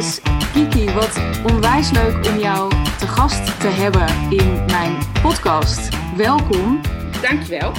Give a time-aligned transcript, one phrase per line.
[0.00, 0.20] Yes,
[0.52, 1.20] Kiki, wat
[1.52, 5.88] onwijs leuk om jou te gast te hebben in mijn podcast.
[6.16, 6.80] Welkom.
[7.22, 7.72] Dankjewel.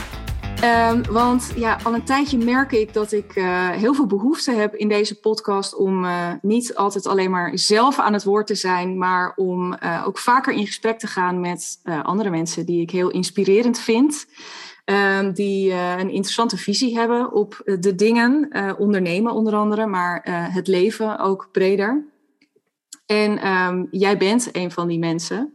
[0.63, 4.76] Um, want ja, al een tijdje merk ik dat ik uh, heel veel behoefte heb
[4.76, 8.98] in deze podcast om uh, niet altijd alleen maar zelf aan het woord te zijn,
[8.98, 13.09] maar om uh, ook vaker in gesprek te gaan met andere mensen die ik heel
[13.09, 14.26] inspirerend vind.
[14.85, 20.22] Um, die een interessante visie hebben op de dingen, ondernemen onder andere, maar
[20.53, 22.10] het leven ook breder.
[23.11, 25.53] En um, jij bent een van die mensen.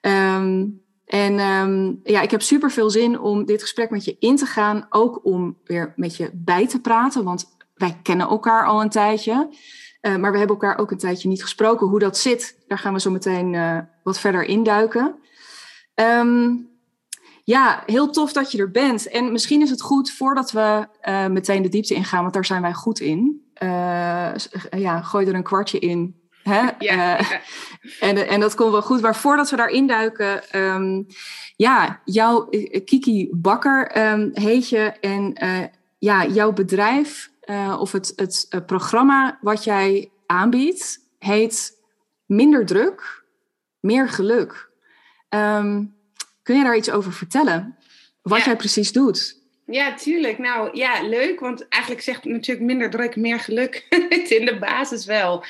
[0.00, 4.36] Um, en um, ja, ik heb super veel zin om dit gesprek met je in
[4.36, 4.86] te gaan.
[4.88, 7.24] Ook om weer met je bij te praten.
[7.24, 9.48] Want wij kennen elkaar al een tijdje.
[10.02, 11.86] Uh, maar we hebben elkaar ook een tijdje niet gesproken.
[11.86, 15.14] Hoe dat zit, daar gaan we zo meteen uh, wat verder induiken.
[15.94, 16.68] Um,
[17.44, 19.08] ja, heel tof dat je er bent.
[19.08, 22.62] En misschien is het goed voordat we uh, meteen de diepte ingaan, want daar zijn
[22.62, 23.42] wij goed in.
[24.70, 26.68] ja, gooi er een kwartje in Hè?
[26.78, 27.30] Ja, uh,
[28.00, 29.00] en, en dat komt wel goed.
[29.00, 31.06] Maar voordat we daarin duiken, um,
[31.56, 34.92] ja, jouw eh, Kiki Bakker um, heet je.
[35.00, 35.64] En uh,
[35.98, 41.72] ja, jouw bedrijf uh, of het, het programma wat jij aanbiedt, heet
[42.26, 43.24] Minder Druk,
[43.80, 44.70] Meer Geluk.
[45.28, 45.96] Um,
[46.42, 47.76] kun je daar iets over vertellen?
[48.22, 48.44] Wat ja.
[48.44, 49.37] jij precies doet?
[49.70, 50.38] Ja, tuurlijk.
[50.38, 51.40] Nou ja, leuk.
[51.40, 53.86] Want eigenlijk zegt natuurlijk minder druk, meer geluk.
[54.38, 55.44] in de basis wel.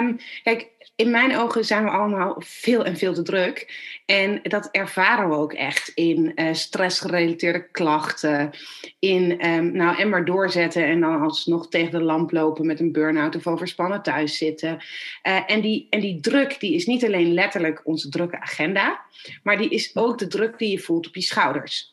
[0.00, 3.80] Um, kijk, in mijn ogen zijn we allemaal veel en veel te druk.
[4.06, 8.50] En dat ervaren we ook echt in uh, stressgerelateerde klachten.
[8.98, 12.92] In, um, nou, en maar doorzetten en dan alsnog tegen de lamp lopen met een
[12.92, 14.78] burn-out of overspannen thuis zitten.
[15.22, 19.00] Uh, en, die, en die druk, die is niet alleen letterlijk onze drukke agenda,
[19.42, 21.91] maar die is ook de druk die je voelt op je schouders.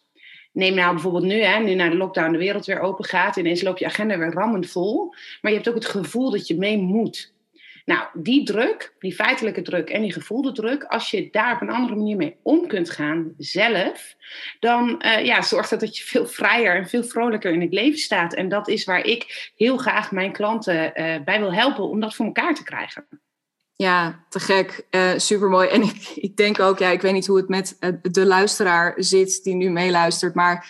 [0.52, 3.35] Neem nou bijvoorbeeld nu, hè, nu naar de lockdown de wereld weer open gaat.
[3.35, 5.13] Ineens loopt je agenda weer rammend vol.
[5.41, 7.34] Maar je hebt ook het gevoel dat je mee moet.
[7.90, 11.69] Nou, die druk, die feitelijke druk en die gevoelde druk, als je daar op een
[11.69, 14.16] andere manier mee om kunt gaan zelf,
[14.59, 18.00] dan uh, ja, zorgt dat dat je veel vrijer en veel vrolijker in het leven
[18.00, 18.34] staat.
[18.34, 22.16] En dat is waar ik heel graag mijn klanten uh, bij wil helpen om dat
[22.16, 23.07] voor elkaar te krijgen.
[23.81, 24.85] Ja, te gek.
[24.91, 25.67] Uh, supermooi.
[25.67, 28.94] En ik, ik denk ook, ja, ik weet niet hoe het met eh, de luisteraar
[28.97, 30.67] zit die nu meeluistert, maar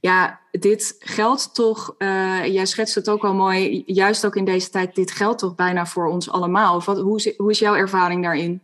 [0.00, 4.70] ja, dit geldt toch, uh, jij schetst het ook al mooi, juist ook in deze
[4.70, 6.76] tijd, dit geldt toch bijna voor ons allemaal.
[6.76, 8.60] Of wat, hoe, hoe is jouw ervaring daarin?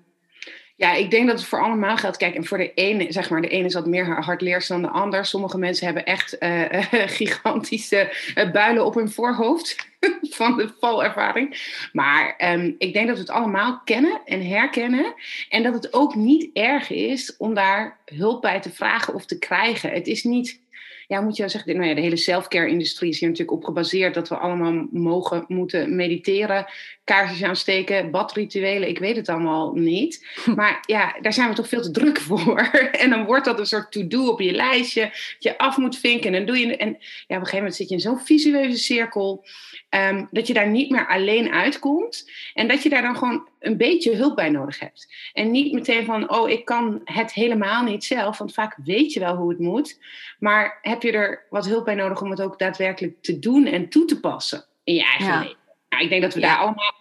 [0.77, 2.17] Ja, ik denk dat het voor allemaal geldt.
[2.17, 4.91] Kijk, en voor de ene, zeg maar, de ene is wat meer hardleers dan de
[4.91, 5.25] ander.
[5.25, 6.37] Sommige mensen hebben echt
[7.19, 8.13] gigantische
[8.53, 9.88] builen op hun voorhoofd
[10.39, 11.77] van de valervaring.
[11.93, 15.15] Maar um, ik denk dat we het allemaal kennen en herkennen.
[15.49, 19.39] En dat het ook niet erg is om daar hulp bij te vragen of te
[19.39, 19.91] krijgen.
[19.91, 20.61] Het is niet
[21.09, 24.15] ja, moet je wel zeggen, nou ja, de hele self-care-industrie is hier natuurlijk op gebaseerd
[24.15, 26.67] dat we allemaal mogen, moeten mediteren,
[27.05, 30.27] kaarsjes aansteken, badrituelen, ik weet het allemaal niet.
[30.57, 32.61] Maar ja, daar zijn we toch veel te druk voor.
[33.03, 36.27] En dan wordt dat een soort to-do op je lijstje, dat je af moet vinken.
[36.27, 38.79] En dan doe je, en ja, op een gegeven moment zit je in zo'n visueuze
[38.79, 39.45] cirkel.
[39.91, 42.31] Um, dat je daar niet meer alleen uitkomt.
[42.55, 45.15] En dat je daar dan gewoon een beetje hulp bij nodig hebt.
[45.33, 48.39] En niet meteen van, oh, ik kan het helemaal niet zelf.
[48.39, 50.01] Want vaak weet je wel hoe het moet.
[50.39, 53.89] Maar heb je er wat hulp bij nodig om het ook daadwerkelijk te doen en
[53.89, 55.41] toe te passen in je eigen ja.
[55.41, 55.57] leven?
[55.89, 56.47] Nou, ik denk dat we ja.
[56.47, 56.95] daar allemaal.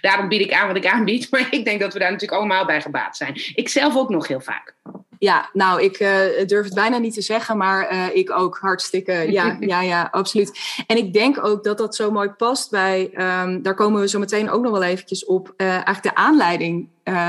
[0.00, 1.28] Daarom bied ik aan wat ik aanbied.
[1.30, 3.34] Maar ik denk dat we daar natuurlijk allemaal bij gebaat zijn.
[3.54, 4.74] Ik zelf ook nog heel vaak.
[5.18, 6.08] Ja, nou, ik uh,
[6.46, 9.12] durf het bijna niet te zeggen, maar uh, ik ook hartstikke.
[9.12, 10.58] Ja, ja, ja, absoluut.
[10.86, 13.10] En ik denk ook dat dat zo mooi past bij,
[13.42, 16.88] um, daar komen we zo meteen ook nog wel eventjes op, uh, eigenlijk de aanleiding.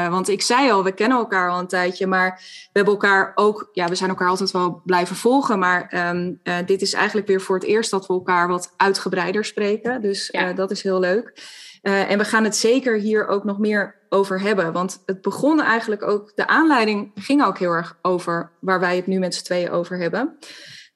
[0.10, 3.70] Want ik zei al, we kennen elkaar al een tijdje, maar we hebben elkaar ook,
[3.74, 7.56] ja, we zijn elkaar altijd wel blijven volgen, maar um, dit is eigenlijk weer voor
[7.56, 10.02] het eerst dat we elkaar wat uitgebreider spreken.
[10.02, 10.54] Dus ja.
[10.54, 11.34] dat is heel leuk.
[11.82, 14.74] En we gaan het zeker hier ook nog meer over hebben.
[14.74, 19.08] Want het begon eigenlijk ook, de aanleiding ging ook heel erg over waar wij het
[19.08, 20.38] nu met z'n tweeën over hebben.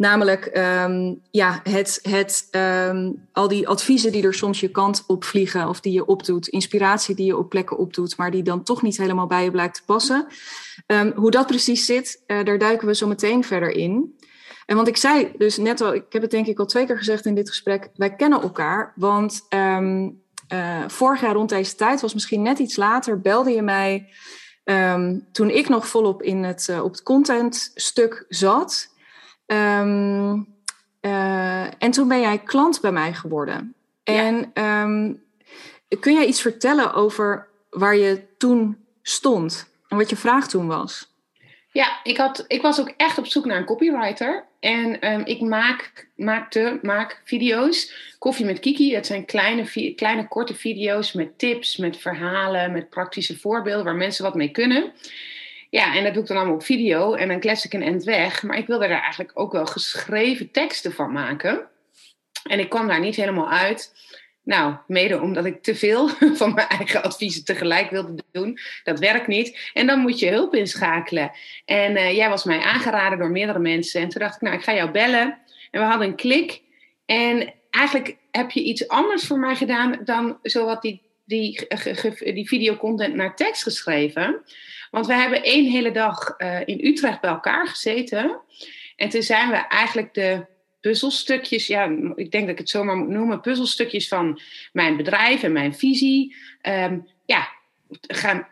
[0.01, 5.23] Namelijk um, ja, het, het, um, al die adviezen die er soms je kant op
[5.23, 8.81] vliegen of die je opdoet, inspiratie die je op plekken opdoet, maar die dan toch
[8.81, 10.27] niet helemaal bij je blijkt te passen.
[10.87, 14.19] Um, hoe dat precies zit, uh, daar duiken we zo meteen verder in.
[14.65, 16.97] En want ik zei dus net al, ik heb het denk ik al twee keer
[16.97, 20.07] gezegd in dit gesprek, wij kennen elkaar, want uh,
[20.87, 24.09] vorig jaar rond deze tijd, was misschien net iets later, belde je mij
[25.31, 28.90] toen ik nog volop in het, uh, op het contentstuk zat.
[29.51, 30.47] Um,
[31.01, 33.73] uh, en toen ben jij klant bij mij geworden.
[34.03, 34.83] En ja.
[34.83, 35.23] um,
[35.99, 41.09] kun jij iets vertellen over waar je toen stond en wat je vraag toen was?
[41.71, 44.45] Ja, ik, had, ik was ook echt op zoek naar een copywriter.
[44.59, 47.93] En um, ik maak, maakte, maak video's.
[48.19, 53.37] Koffie met Kiki, dat zijn kleine, kleine korte video's met tips, met verhalen, met praktische
[53.37, 54.91] voorbeelden waar mensen wat mee kunnen.
[55.71, 58.03] Ja, en dat doe ik dan allemaal op video en dan klets ik een end
[58.03, 58.43] weg.
[58.43, 61.67] Maar ik wilde daar eigenlijk ook wel geschreven teksten van maken.
[62.43, 63.93] En ik kwam daar niet helemaal uit.
[64.43, 66.07] Nou, mede omdat ik te veel
[66.41, 68.59] van mijn eigen adviezen tegelijk wilde doen.
[68.83, 69.71] Dat werkt niet.
[69.73, 71.31] En dan moet je hulp inschakelen.
[71.65, 74.01] En uh, jij was mij aangeraden door meerdere mensen.
[74.01, 75.39] En toen dacht ik, nou, ik ga jou bellen.
[75.71, 76.61] En we hadden een klik.
[77.05, 81.01] En eigenlijk heb je iets anders voor mij gedaan dan zowat die,
[81.31, 81.67] die,
[82.33, 84.41] die videocontent naar tekst geschreven.
[84.91, 88.39] Want we hebben één hele dag uh, in Utrecht bij elkaar gezeten.
[88.95, 90.45] En toen zijn we eigenlijk de
[90.81, 91.85] puzzelstukjes, ja,
[92.15, 94.41] ik denk dat ik het zomaar moet noemen, puzzelstukjes van
[94.71, 97.49] mijn bedrijf en mijn visie, um, ja,
[98.01, 98.47] gaan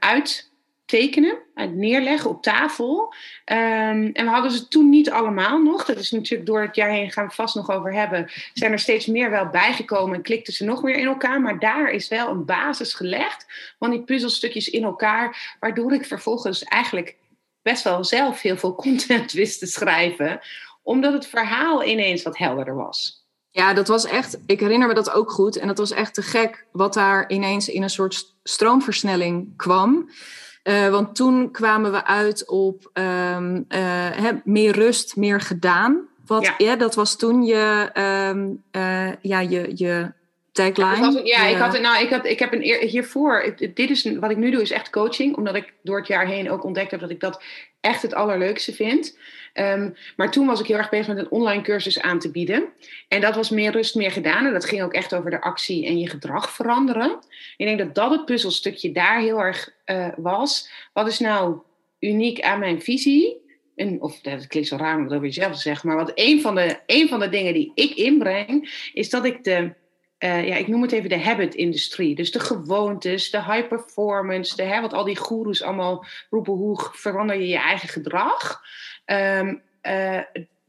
[0.90, 3.14] uittekenen, uit neerleggen op tafel.
[3.46, 5.86] Um, en we hadden ze toen niet allemaal nog.
[5.86, 8.80] Dat is natuurlijk door het jaar heen, gaan we vast nog over hebben, zijn er
[8.80, 11.42] steeds meer wel bijgekomen en klikten ze nog meer in elkaar.
[11.42, 13.46] Maar daar is wel een basis gelegd
[13.80, 17.18] van die puzzelstukjes in elkaar, waardoor ik vervolgens eigenlijk
[17.62, 20.40] best wel zelf heel veel content wist te schrijven
[20.84, 23.28] omdat het verhaal ineens wat helderder was.
[23.52, 25.58] Ja, dat was echt, ik herinner me dat ook goed.
[25.58, 30.10] En dat was echt te gek wat daar ineens in een soort stroomversnelling kwam.
[30.64, 36.08] Uh, want toen kwamen we uit op um, uh, meer rust, meer gedaan.
[36.26, 36.54] Wat, ja.
[36.58, 37.90] ja dat was toen je,
[38.34, 40.12] um, uh, ja, je, je
[40.60, 41.22] tagline.
[41.24, 44.52] Ja, ik, had, nou, ik, had, ik heb een hiervoor, dit is wat ik nu
[44.52, 45.36] doe, is echt coaching.
[45.36, 47.44] Omdat ik door het jaar heen ook ontdekt heb dat ik dat
[47.82, 49.18] echt het allerleukste vind.
[49.54, 52.70] Um, maar toen was ik heel erg bezig met een online cursus aan te bieden.
[53.08, 54.46] En dat was meer rust, meer gedaan.
[54.46, 57.20] En dat ging ook echt over de actie en je gedrag veranderen.
[57.58, 60.70] Ik denk dat dat het puzzelstukje daar heel erg uh, was.
[60.94, 61.58] Wat is nou
[62.00, 63.48] uniek aan mijn visie?
[63.76, 66.42] En, of dat klinkt zo raar om dat over jezelf te zeggen, maar wat een
[66.42, 69.74] van de, een van de dingen die ik inbreng, is dat ik de
[70.20, 72.16] uh, ja, ik noem het even de habit-industrie.
[72.16, 76.90] Dus de gewoontes, de high performance, de, hè, wat al die goeroes allemaal roepen, hoe
[76.92, 78.62] verander je je eigen gedrag?
[79.06, 80.20] Um, uh,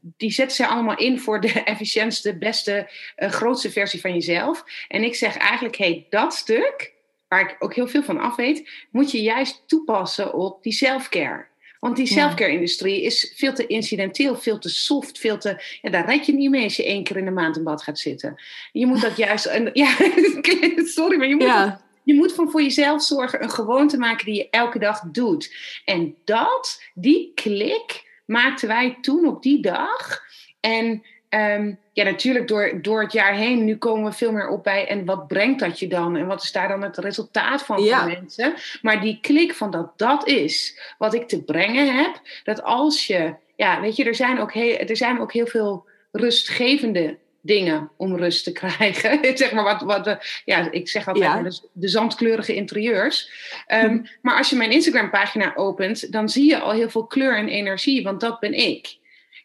[0.01, 4.63] die zetten ze allemaal in voor de efficiëntste, beste, uh, grootste versie van jezelf.
[4.87, 6.93] En ik zeg eigenlijk, hey, dat stuk,
[7.27, 11.47] waar ik ook heel veel van af weet, moet je juist toepassen op die self-care.
[11.81, 15.63] Want die selfcare-industrie is veel te incidenteel, veel te soft, veel te.
[15.81, 17.83] Ja, daar red je niet mee als je één keer in de maand in bad
[17.83, 18.41] gaat zitten.
[18.71, 19.59] Je moet dat juist.
[19.73, 19.95] ja,
[20.97, 21.43] sorry, maar je moet.
[21.43, 21.81] Ja.
[22.03, 25.55] Je moet van voor jezelf zorgen, een gewoonte maken die je elke dag doet.
[25.85, 30.21] En dat, die klik, maakten wij toen op die dag.
[30.59, 34.63] En um, ja, natuurlijk door, door het jaar heen, nu komen we veel meer op
[34.63, 34.87] bij.
[34.87, 36.15] En wat brengt dat je dan?
[36.15, 37.99] En wat is daar dan het resultaat van ja.
[37.99, 38.53] voor mensen?
[38.81, 42.21] Maar die klik van dat dat is wat ik te brengen heb.
[42.43, 45.85] Dat als je, ja, weet je, er zijn ook heel, er zijn ook heel veel
[46.11, 49.37] rustgevende dingen om rust te krijgen.
[49.37, 51.41] zeg maar wat, wat ja, ik zeg altijd ja.
[51.41, 53.31] de, de, zandkleurige interieurs.
[53.67, 57.37] Um, maar als je mijn Instagram pagina opent, dan zie je al heel veel kleur
[57.37, 58.99] en energie, want dat ben ik.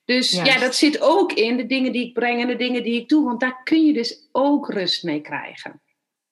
[0.06, 3.00] Dus ja, dat zit ook in de dingen die ik breng en de dingen die
[3.00, 3.24] ik doe.
[3.24, 5.80] Want daar kun je dus ook rust mee krijgen.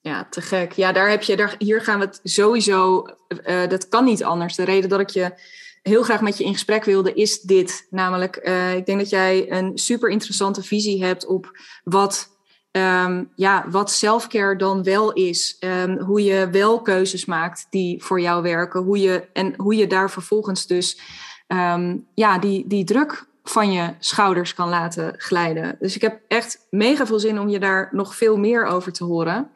[0.01, 0.71] Ja, te gek.
[0.71, 3.05] Ja, daar heb je, daar, hier gaan we het sowieso,
[3.45, 4.55] uh, dat kan niet anders.
[4.55, 5.33] De reden dat ik je
[5.81, 7.87] heel graag met je in gesprek wilde, is dit.
[7.89, 12.37] Namelijk, uh, ik denk dat jij een super interessante visie hebt op wat,
[12.71, 15.57] um, ja, wat selfcare dan wel is.
[15.59, 18.81] Um, hoe je wel keuzes maakt die voor jou werken.
[18.81, 20.99] Hoe je, en hoe je daar vervolgens dus
[21.47, 25.75] um, ja, die, die druk van je schouders kan laten glijden.
[25.79, 29.03] Dus ik heb echt mega veel zin om je daar nog veel meer over te
[29.03, 29.49] horen.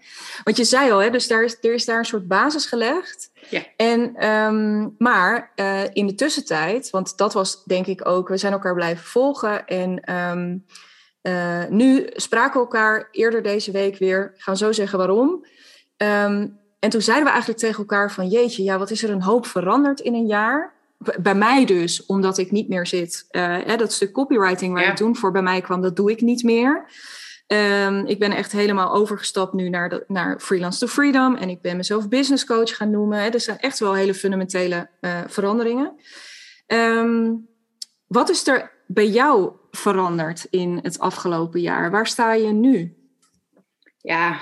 [0.44, 3.32] Want je zei al, hè, dus daar is, er is daar een soort basis gelegd.
[3.50, 3.62] Ja.
[3.76, 8.54] En, um, maar uh, in de tussentijd, want dat was denk ik ook, we zijn
[8.54, 9.68] elkaar blijven volgen.
[9.68, 10.66] En um,
[11.22, 14.32] uh, nu spraken we elkaar eerder deze week weer.
[14.36, 15.46] Ik ga zo zeggen waarom.
[15.98, 19.22] Um, en toen zeiden we eigenlijk tegen elkaar van jeetje, ja, wat is er een
[19.22, 20.74] hoop veranderd in een jaar?
[21.20, 23.28] Bij mij dus, omdat ik niet meer zit.
[23.32, 24.90] Uh, dat stuk copywriting waar ja.
[24.90, 26.90] ik toen voor bij mij kwam, dat doe ik niet meer.
[27.48, 31.36] Um, ik ben echt helemaal overgestapt nu naar, de, naar Freelance to Freedom.
[31.36, 33.20] En ik ben mezelf business coach gaan noemen.
[33.20, 33.30] Hè.
[33.30, 35.96] Er zijn echt wel hele fundamentele uh, veranderingen.
[36.68, 37.48] Um,
[38.08, 41.92] wat is er bij jou veranderd in het afgelopen jaar?
[41.92, 42.98] Waar sta je nu?
[43.98, 44.40] Ja,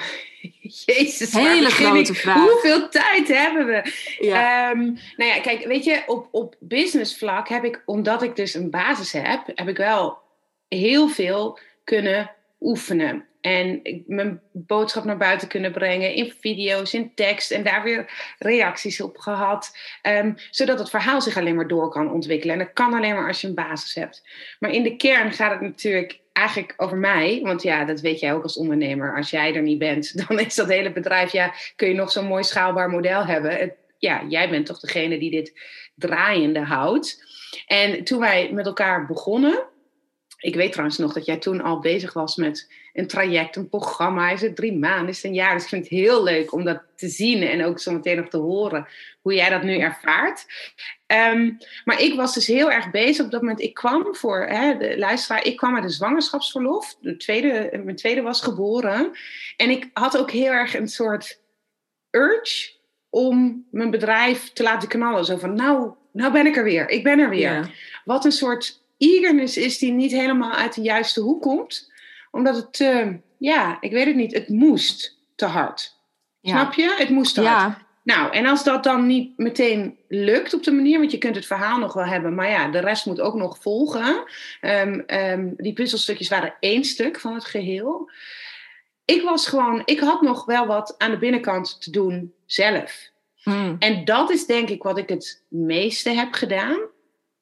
[0.86, 2.50] Jezus, hele grote vraag.
[2.50, 3.94] Hoeveel tijd hebben we?
[4.20, 4.72] Ja.
[4.72, 8.54] Um, nou ja, kijk, weet je, op, op business vlak heb ik, omdat ik dus
[8.54, 10.18] een basis heb, heb ik wel
[10.68, 13.26] heel veel kunnen oefenen.
[13.42, 19.02] En mijn boodschap naar buiten kunnen brengen in video's, in tekst en daar weer reacties
[19.02, 19.78] op gehad.
[20.02, 22.54] Ehm, zodat het verhaal zich alleen maar door kan ontwikkelen.
[22.54, 24.24] En dat kan alleen maar als je een basis hebt.
[24.60, 27.40] Maar in de kern gaat het natuurlijk eigenlijk over mij.
[27.44, 29.16] Want ja, dat weet jij ook als ondernemer.
[29.16, 32.26] Als jij er niet bent, dan is dat hele bedrijf, ja, kun je nog zo'n
[32.26, 33.74] mooi schaalbaar model hebben.
[33.98, 35.60] ja, jij bent toch degene die dit
[35.96, 37.26] draaiende houdt.
[37.68, 39.64] En toen wij met elkaar begonnen,
[40.48, 44.30] ik weet trouwens nog dat jij toen al bezig was met een traject, een programma.
[44.30, 45.54] Is het drie maanden, is het een jaar?
[45.54, 48.28] Dus ik vind het heel leuk om dat te zien en ook zo meteen nog
[48.28, 48.88] te horen
[49.22, 50.46] hoe jij dat nu ervaart.
[51.06, 51.52] Ehm,
[51.86, 53.62] maar ik was dus heel erg bezig op dat moment.
[53.62, 56.96] Ik kwam voor hè, de luisteraar, ik kwam uit de zwangerschapsverlof.
[57.02, 59.12] De tweede, mijn tweede was geboren.
[59.58, 61.42] En ik had ook heel erg een soort
[62.12, 62.72] urge
[63.10, 65.26] om mijn bedrijf te laten knallen.
[65.26, 66.90] Zo van, nou, nou ben ik er weer.
[66.90, 67.72] Ik ben er weer.
[68.06, 71.92] Wat een soort eagerness is die niet helemaal uit de juiste hoek komt.
[72.32, 75.96] Omdat het, uh, ja, ik weet het niet, het moest te hard.
[76.42, 76.96] Snap je?
[76.98, 77.86] Het moest te hard.
[78.04, 81.46] Nou, en als dat dan niet meteen lukt op de manier, want je kunt het
[81.46, 84.24] verhaal nog wel hebben, maar ja, de rest moet ook nog volgen.
[84.62, 88.12] Um, um, die puzzelstukjes waren één stuk van het geheel.
[89.06, 93.10] Ik was gewoon, ik had nog wel wat aan de binnenkant te doen zelf.
[93.36, 93.76] Hmm.
[93.80, 96.80] En dat is denk ik wat ik het meeste heb gedaan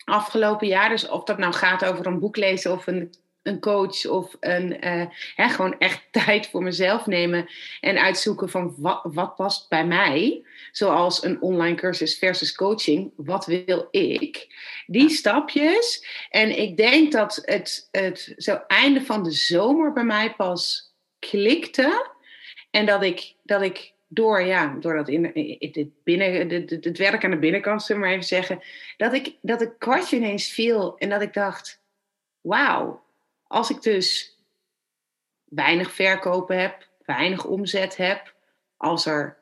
[0.05, 0.89] afgelopen jaar.
[0.89, 4.87] Dus of dat nou gaat over een boek lezen of een, een coach of een,
[4.87, 7.47] uh, hè, gewoon echt tijd voor mezelf nemen
[7.81, 10.45] en uitzoeken van wat, wat past bij mij.
[10.71, 13.11] Zoals een online cursus versus coaching.
[13.15, 14.47] Wat wil ik?
[14.85, 16.05] Die stapjes.
[16.29, 22.13] En ik denk dat het, het zo einde van de zomer bij mij pas klikte.
[22.71, 27.31] En dat ik, dat ik door, ja, door dat in, in, binnen, het werk aan
[27.31, 28.61] de binnenkant, zullen we maar even zeggen,
[28.97, 31.81] dat ik dat het kwartje ineens viel en dat ik dacht,
[32.41, 33.03] wauw,
[33.47, 34.37] als ik dus
[35.43, 38.35] weinig verkopen heb, weinig omzet heb,
[38.77, 39.37] als er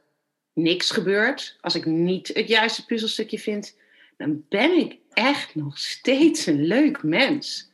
[0.53, 3.77] niks gebeurt, als ik niet het juiste puzzelstukje vind,
[4.17, 7.71] dan ben ik echt nog steeds een leuk mens.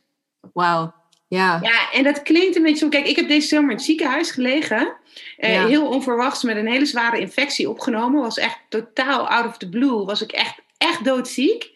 [0.52, 0.99] Wauw.
[1.30, 1.58] Ja.
[1.62, 2.88] ja, en dat klinkt een beetje zo.
[2.88, 4.92] Kijk, ik heb deze zomer in het ziekenhuis gelegen.
[5.36, 8.20] Eh, Heel onverwachts met een hele zware infectie opgenomen.
[8.22, 10.04] Was echt totaal out of the blue.
[10.04, 11.70] Was ik echt, echt doodziek.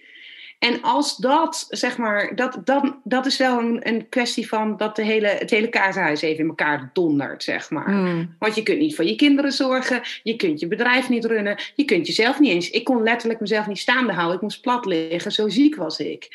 [0.64, 4.97] En als dat, zeg maar, dat, dan, dat is wel een, een kwestie van dat
[4.97, 7.90] de hele, het hele kaartenhuis even in elkaar dondert, zeg maar.
[7.90, 8.35] Hmm.
[8.38, 11.85] Want je kunt niet voor je kinderen zorgen, je kunt je bedrijf niet runnen, je
[11.85, 12.71] kunt jezelf niet eens.
[12.71, 16.28] Ik kon letterlijk mezelf niet staande houden, ik moest plat liggen, zo ziek was ik.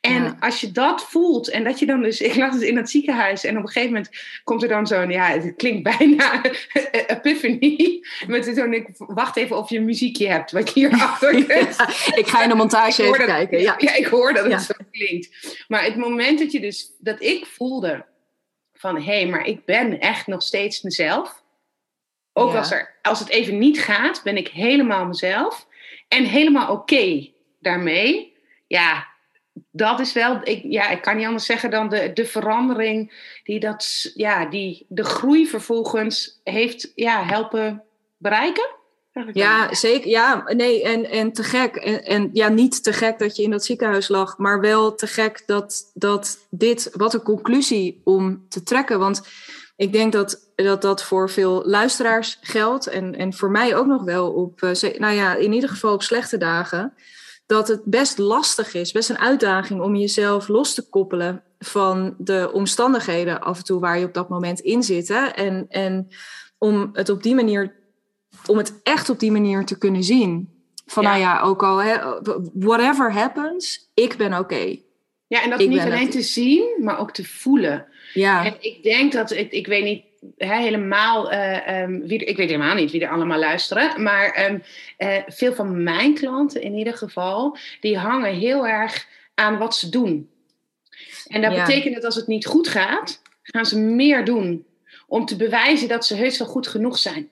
[0.00, 2.90] En als je dat voelt en dat je dan dus, ik lag dus in het
[2.90, 4.10] ziekenhuis en op een gegeven moment
[4.44, 6.42] komt er dan zo'n, ja, het klinkt bijna
[7.06, 11.76] epiphany, met zo'n, ik wacht even of je een muziekje hebt, wat je hierachter kunt.
[12.14, 13.75] ik ga in de montage even kijken, ja.
[13.86, 15.64] ja, ik hoor dat het zo klinkt.
[15.68, 18.04] Maar het moment dat je dus, dat ik voelde
[18.72, 21.44] van, hé, hey, maar ik ben echt nog steeds mezelf.
[22.32, 25.66] Ook als, er, als het even niet gaat, ben ik helemaal mezelf.
[26.08, 27.30] En helemaal oké
[27.60, 28.36] daarmee.
[28.66, 29.06] Ja,
[29.70, 33.12] dat is wel, ik, ja, ik kan niet anders zeggen dan de, de verandering
[33.44, 37.84] die, dat, ja, die de groei vervolgens heeft ja, helpen
[38.16, 38.74] bereiken.
[39.32, 40.08] Ja, zeker.
[40.08, 41.76] Ja, nee, en, en te gek.
[41.76, 45.06] En, en ja, niet te gek dat je in dat ziekenhuis lag, maar wel te
[45.06, 48.98] gek dat, dat dit, wat een conclusie om te trekken.
[48.98, 49.22] Want
[49.76, 54.04] ik denk dat dat, dat voor veel luisteraars geldt en, en voor mij ook nog
[54.04, 56.94] wel op, eh, nou ja, in ieder geval op slechte dagen
[57.46, 62.50] dat het best lastig is, best een uitdaging om jezelf los te koppelen van de
[62.52, 65.08] omstandigheden af en toe waar je op dat moment in zit.
[65.08, 65.26] Hè?
[65.26, 66.08] En, en
[66.58, 67.74] om het op die manier,
[68.48, 70.50] om het echt op die manier te kunnen zien.
[70.86, 71.96] Van nou ja, ook al, hè,
[72.54, 74.76] whatever happens, ik ben oké.
[75.26, 77.86] Ja, en dat niet alleen te zien, maar ook te voelen.
[78.12, 78.44] Ja.
[78.44, 80.04] En ik denk dat, ik, ik weet niet
[80.36, 84.62] helemaal, uh, um, wie, ik weet helemaal niet wie er allemaal luisteren, maar um,
[84.98, 89.88] uh, veel van mijn klanten in ieder geval, die hangen heel erg aan wat ze
[89.88, 90.30] doen.
[91.26, 94.66] En dat betekent dat als het niet goed gaat, gaan ze meer doen
[95.06, 97.28] om te bewijzen dat ze heus wel goed genoeg zijn.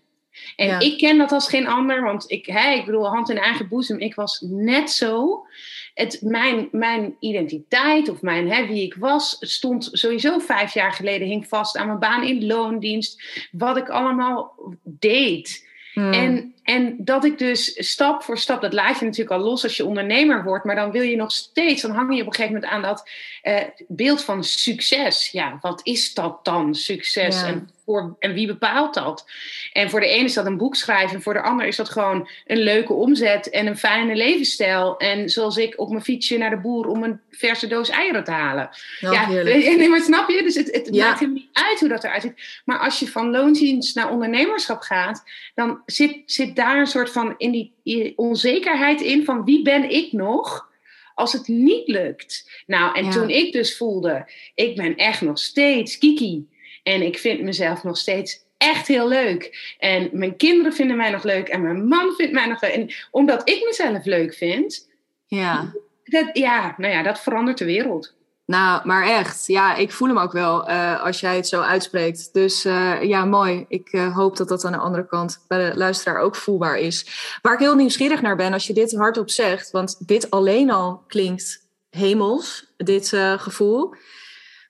[0.57, 3.69] En ik ken dat als geen ander, want ik, hè, ik bedoel, hand in eigen
[3.69, 5.47] boezem, ik was net zo
[5.95, 11.29] het, mijn, mijn identiteit of mijn, hè, wie ik was, stond sowieso vijf jaar geleden,
[11.29, 15.69] hing vast aan mijn baan in loondienst, wat ik allemaal deed.
[15.93, 16.13] Hmm.
[16.13, 19.77] En en dat ik dus stap voor stap, dat laat je natuurlijk al los als
[19.77, 22.55] je ondernemer wordt, maar dan wil je nog steeds, dan hang je op een gegeven
[22.55, 23.11] moment aan dat
[23.43, 25.31] uh, beeld van succes.
[25.31, 27.43] Ja, wat is dat dan, succes?
[27.43, 29.27] En, voor, en wie bepaalt dat?
[29.73, 31.89] En voor de ene is dat een boek schrijven, en voor de ander is dat
[31.89, 34.97] gewoon een leuke omzet en een fijne levensstijl.
[34.97, 38.31] En zoals ik op mijn fietsje naar de boer om een verse doos eieren te
[38.31, 38.69] halen.
[39.01, 40.43] Ja, nee, maar snap je?
[40.43, 42.63] Dus het, het maakt hem niet uit hoe dat eruit ziet.
[42.65, 45.23] Maar als je van loondienst naar ondernemerschap gaat,
[45.55, 47.51] dan zit, zit daar een soort van in
[47.83, 50.73] die onzekerheid in van wie ben ik nog?
[51.15, 52.63] als het niet lukt.
[52.67, 56.49] Nou, en toen ik dus voelde, ik ben echt nog steeds kiki.
[56.83, 59.75] En ik vind mezelf nog steeds echt heel leuk.
[59.79, 61.49] En mijn kinderen vinden mij nog leuk.
[61.49, 62.73] En mijn man vindt mij nog leuk.
[62.73, 64.89] En omdat ik mezelf leuk vind.
[65.27, 65.73] Ja.
[66.05, 68.15] Dat, ja, nou ja, dat verandert de wereld.
[68.47, 69.47] Nou, maar echt.
[69.47, 72.33] Ja, ik voel hem ook wel uh, als jij het zo uitspreekt.
[72.33, 73.65] Dus uh, ja, mooi.
[73.69, 77.07] Ik uh, hoop dat dat aan de andere kant bij de luisteraar ook voelbaar is.
[77.43, 81.05] Waar ik heel nieuwsgierig naar ben, als je dit hardop zegt, want dit alleen al
[81.07, 83.95] klinkt hemels, dit gevoel.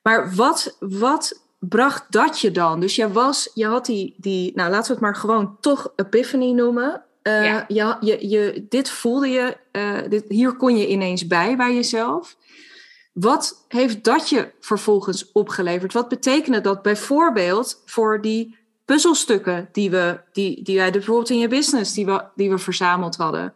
[0.03, 2.79] Maar wat, wat bracht dat je dan?
[2.79, 6.51] Dus je was, je had die, die nou laten we het maar gewoon toch epiphany
[6.51, 7.03] noemen.
[7.23, 7.65] Ja.
[7.67, 9.57] Je, je, je, dit voelde je,
[10.09, 12.35] dit, hier kon je ineens bij bij jezelf.
[13.15, 15.93] Wat heeft dat je vervolgens opgeleverd?
[15.93, 21.47] Wat betekende dat bijvoorbeeld voor die puzzelstukken die, we, die, die wij bijvoorbeeld in je
[21.47, 23.53] business die we, die we verzameld hadden?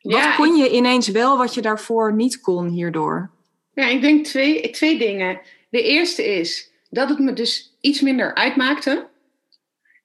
[0.00, 3.30] Wat kon je ineens wel wat je daarvoor niet kon hierdoor?
[3.74, 5.40] Ja, ik denk twee, twee dingen.
[5.70, 9.08] De eerste is dat het me dus iets minder uitmaakte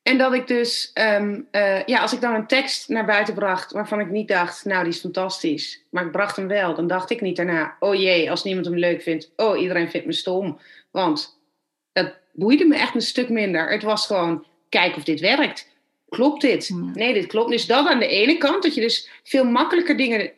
[0.04, 3.72] en dat ik dus, um, uh, ja, als ik dan een tekst naar buiten bracht
[3.72, 7.10] waarvan ik niet dacht, nou die is fantastisch, maar ik bracht hem wel, dan dacht
[7.10, 10.60] ik niet daarna, oh jee, als niemand hem leuk vindt, oh iedereen vindt me stom.
[10.92, 11.40] Want
[11.92, 13.72] dat boeide me echt een stuk minder.
[13.72, 15.68] Het was gewoon, kijk of dit werkt.
[16.10, 16.70] Klopt dit?
[16.94, 17.52] Nee, dit klopt.
[17.52, 20.32] Dus dat aan de ene kant, dat je dus veel makkelijker dingen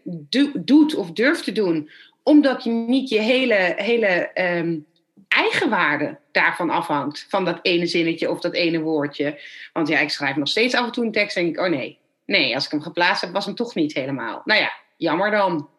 [0.54, 1.90] doet of durft te doen,
[2.24, 4.86] omdat je niet je hele, hele um,
[5.36, 7.26] eigenwaarde daarvan afhangt.
[7.30, 9.40] Van dat ene zinnetje of dat ene woordje.
[9.74, 11.70] Want ja, ik schrijf nog steeds af en toe een tekst en denk ik, oh
[11.70, 12.00] nee.
[12.26, 14.42] Nee, als ik hem geplaatst heb, was hem toch niet helemaal.
[14.46, 15.70] Nou ja, jammer dan.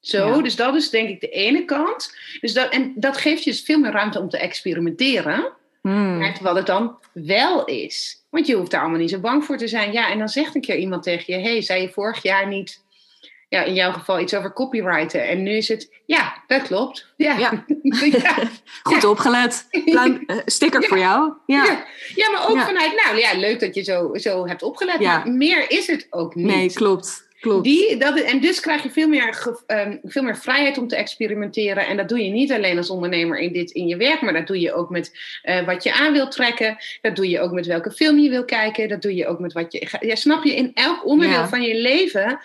[0.00, 2.16] Zo, dus dat is denk ik de ene kant.
[2.40, 5.52] Dus dat, en dat geeft je dus veel meer ruimte om te experimenteren.
[5.82, 6.34] Hmm.
[6.34, 8.24] Terwijl het dan wel is.
[8.30, 9.92] Want je hoeft daar allemaal niet zo bang voor te zijn.
[9.92, 12.84] Ja, en dan zegt een keer iemand tegen je: hey, zei je vorig jaar niet
[13.48, 15.28] ja, in jouw geval iets over copyrighten.
[15.28, 17.06] En nu is het, ja, dat klopt.
[17.16, 17.36] Ja.
[17.38, 17.64] ja.
[18.82, 19.66] Goed opgelet.
[19.84, 21.32] Pluim, eh, sticker voor jou.
[21.46, 22.30] Ja, ja.
[22.30, 25.00] maar ook vanuit, nou ja, leuk dat je zo, zo hebt opgelet.
[25.00, 26.46] Maar meer is het ook niet.
[26.46, 27.25] Nee, klopt.
[27.40, 27.64] Klopt.
[27.64, 31.86] Die, dat, en dus krijg je veel meer, um, veel meer vrijheid om te experimenteren.
[31.86, 34.46] En dat doe je niet alleen als ondernemer in, dit, in je werk, maar dat
[34.46, 36.76] doe je ook met uh, wat je aan wilt trekken.
[37.00, 38.88] Dat doe je ook met welke film je wil kijken.
[38.88, 39.98] Dat doe je ook met wat je.
[40.00, 42.40] Ja, snap je, in elk onderdeel van je leven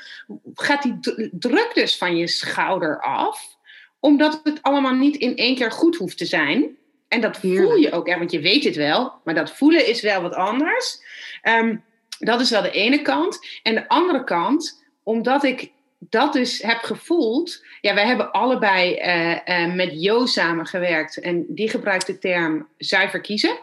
[0.54, 3.58] gaat die druk dus van je schouder af,
[4.00, 6.78] omdat het allemaal niet in één keer goed hoeft te zijn.
[7.08, 10.02] En dat voel je ook, hè, want je weet het wel, maar dat voelen is
[10.02, 11.00] wel wat anders.
[11.44, 11.84] Um,
[12.20, 13.40] dat is wel de ene kant.
[13.64, 17.64] En de andere kant omdat ik dat dus heb gevoeld.
[17.82, 21.20] Ja, wij hebben allebei uh, uh, met Jo samengewerkt.
[21.20, 23.58] En die gebruikt de term zuiver kiezen.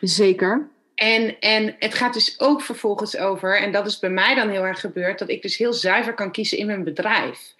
[0.00, 0.68] Zeker.
[0.94, 4.64] En, en het gaat dus ook vervolgens over, en dat is bij mij dan heel
[4.64, 7.56] erg gebeurd, dat ik dus heel zuiver kan kiezen in mijn bedrijf.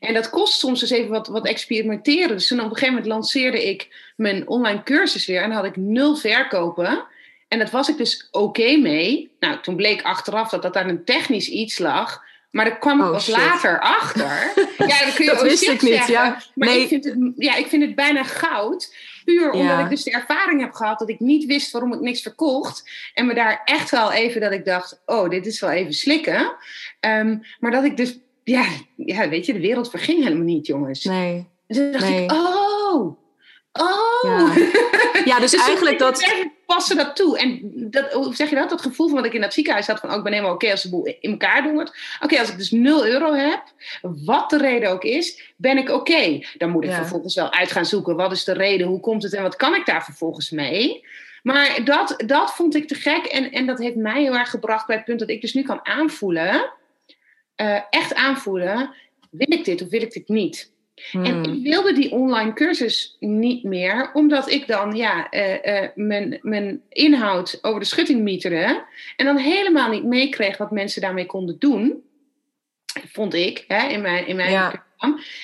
[0.00, 2.28] En dat kost soms dus even wat, wat experimenteren.
[2.28, 5.66] Dus toen op een gegeven moment lanceerde ik mijn online cursus weer en dan had
[5.66, 7.04] ik nul verkopen.
[7.50, 9.36] En dat was ik dus oké mee.
[9.40, 12.22] Nou, toen bleek achteraf dat dat daar een technisch iets lag.
[12.50, 14.52] Maar daar kwam ik oh, pas later achter.
[14.90, 16.42] Ja, dat kun je dat wist ik niet, ja.
[16.54, 16.80] Maar nee.
[16.80, 18.94] ik, vind het, ja, ik vind het bijna goud.
[19.24, 22.22] Puur omdat ik dus de ervaring heb gehad dat ik niet wist waarom ik niks
[22.22, 22.90] verkocht.
[23.14, 26.56] En me daar echt wel even dat ik dacht, oh, dit is wel even slikken.
[27.00, 28.64] Ehm, maar dat ik dus, ja,
[28.96, 31.04] ja, weet je, de wereld verging helemaal niet, jongens.
[31.04, 31.48] Nee.
[31.66, 33.16] Dus toen dacht ik, oh,
[33.72, 34.22] oh.
[34.22, 34.52] Ja,
[35.24, 36.24] ja dus, dus eigenlijk dat
[36.74, 37.38] passen dat toe.
[37.38, 38.70] En dat, hoe zeg je dat?
[38.70, 40.70] Dat gevoel van wat ik in dat ziekenhuis had van, oh, ik ben helemaal oké
[40.70, 41.92] als de boel in elkaar doet.
[42.20, 43.62] Oké, als ik dus 0 euro heb,
[44.02, 46.40] wat de reden ook is, ben ik oké.
[46.58, 49.34] Dan moet ik vervolgens wel uit gaan zoeken, wat is de reden, hoe komt het
[49.34, 51.04] en wat kan ik daar vervolgens mee?
[51.42, 54.86] Maar dat, dat vond ik te gek en, en dat heeft mij heel erg gebracht
[54.86, 56.72] bij het punt dat ik dus nu kan aanvoelen,
[57.56, 58.94] uh, echt aanvoelen,
[59.30, 60.72] wil ik dit of wil ik dit niet?
[61.12, 61.42] En hmm.
[61.42, 66.82] ik wilde die online cursus niet meer, omdat ik dan ja, uh, uh, mijn, mijn
[66.88, 68.84] inhoud over de schutting mieterde
[69.16, 72.02] en dan helemaal niet meekreeg wat mensen daarmee konden doen,
[73.12, 74.88] vond ik, hè, in mijn, in mijn ja.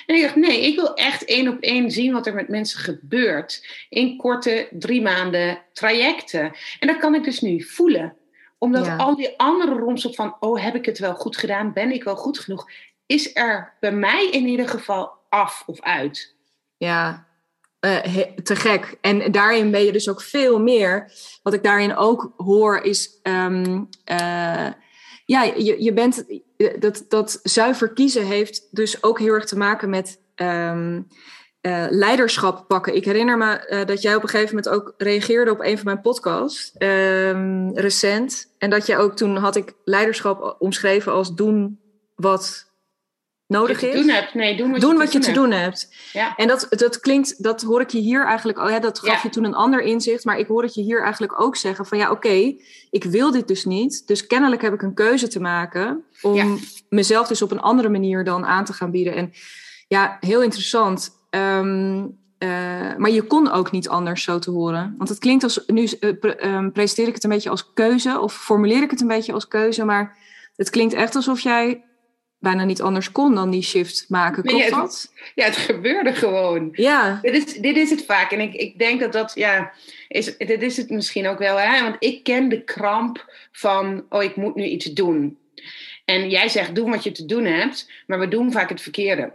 [0.05, 2.79] En ik dacht, nee, ik wil echt één op één zien wat er met mensen
[2.79, 6.51] gebeurt in korte drie maanden trajecten.
[6.79, 8.15] En dat kan ik dus nu voelen
[8.57, 11.73] Omdat al die andere romsel van, oh, heb ik het wel goed gedaan?
[11.73, 12.69] Ben ik wel goed genoeg?
[13.05, 16.35] Is er bij mij in ieder geval af of uit.
[16.77, 17.27] Ja,
[17.85, 18.97] uh, te gek.
[19.01, 21.11] En daarin ben je dus ook veel meer.
[21.43, 23.19] Wat ik daarin ook hoor is.
[23.23, 24.67] Um, uh,
[25.25, 26.25] ja, je, je bent.
[26.79, 30.19] Dat, dat zuiver kiezen heeft dus ook heel erg te maken met.
[30.35, 31.07] Um,
[31.61, 32.95] uh, leiderschap pakken.
[32.95, 36.01] Ik herinner me dat jij op een gegeven moment ook reageerde op een van mijn
[36.01, 38.53] podcasts, um, recent.
[38.57, 41.79] En dat je ook toen had ik leiderschap omschreven als doen
[42.15, 42.66] wat
[43.47, 43.93] nodig is.
[43.93, 44.33] Doen hebt.
[44.33, 45.93] Nee, doen wat doen je, wat te, je doen te doen hebt.
[46.13, 46.35] Ja.
[46.35, 49.29] En dat, dat klinkt, dat hoor ik je hier eigenlijk, oh ja, dat gaf je
[49.29, 52.11] toen een ander inzicht, maar ik hoor het je hier eigenlijk ook zeggen van ja,
[52.11, 52.55] oké,
[52.89, 57.27] ik wil dit dus niet, dus kennelijk heb ik een keuze te maken om mezelf
[57.27, 59.15] dus op een andere manier dan aan te gaan bieden.
[59.15, 59.33] En
[59.87, 61.11] ja, heel interessant.
[61.29, 62.49] Um, uh,
[62.97, 64.95] maar je kon ook niet anders zo te horen.
[64.97, 68.83] Want het klinkt als, nu uh, presenteer ik het een beetje als keuze, of formuleer
[68.83, 70.17] ik het een beetje als keuze, maar
[70.55, 71.83] het klinkt echt alsof jij
[72.39, 74.43] bijna niet anders kon dan die shift maken.
[74.43, 75.13] Klopt ja, dat?
[75.35, 76.69] Ja, het gebeurde gewoon.
[76.71, 77.19] Ja.
[77.21, 78.31] Dit is, dit is het vaak.
[78.31, 79.71] En ik, ik denk dat dat, ja,
[80.07, 81.57] is, dit is het misschien ook wel.
[81.57, 81.81] Hè?
[81.83, 85.37] Want ik ken de kramp van, oh, ik moet nu iets doen.
[86.05, 87.91] En jij zegt, doe wat je te doen hebt.
[88.07, 89.31] Maar we doen vaak het verkeerde.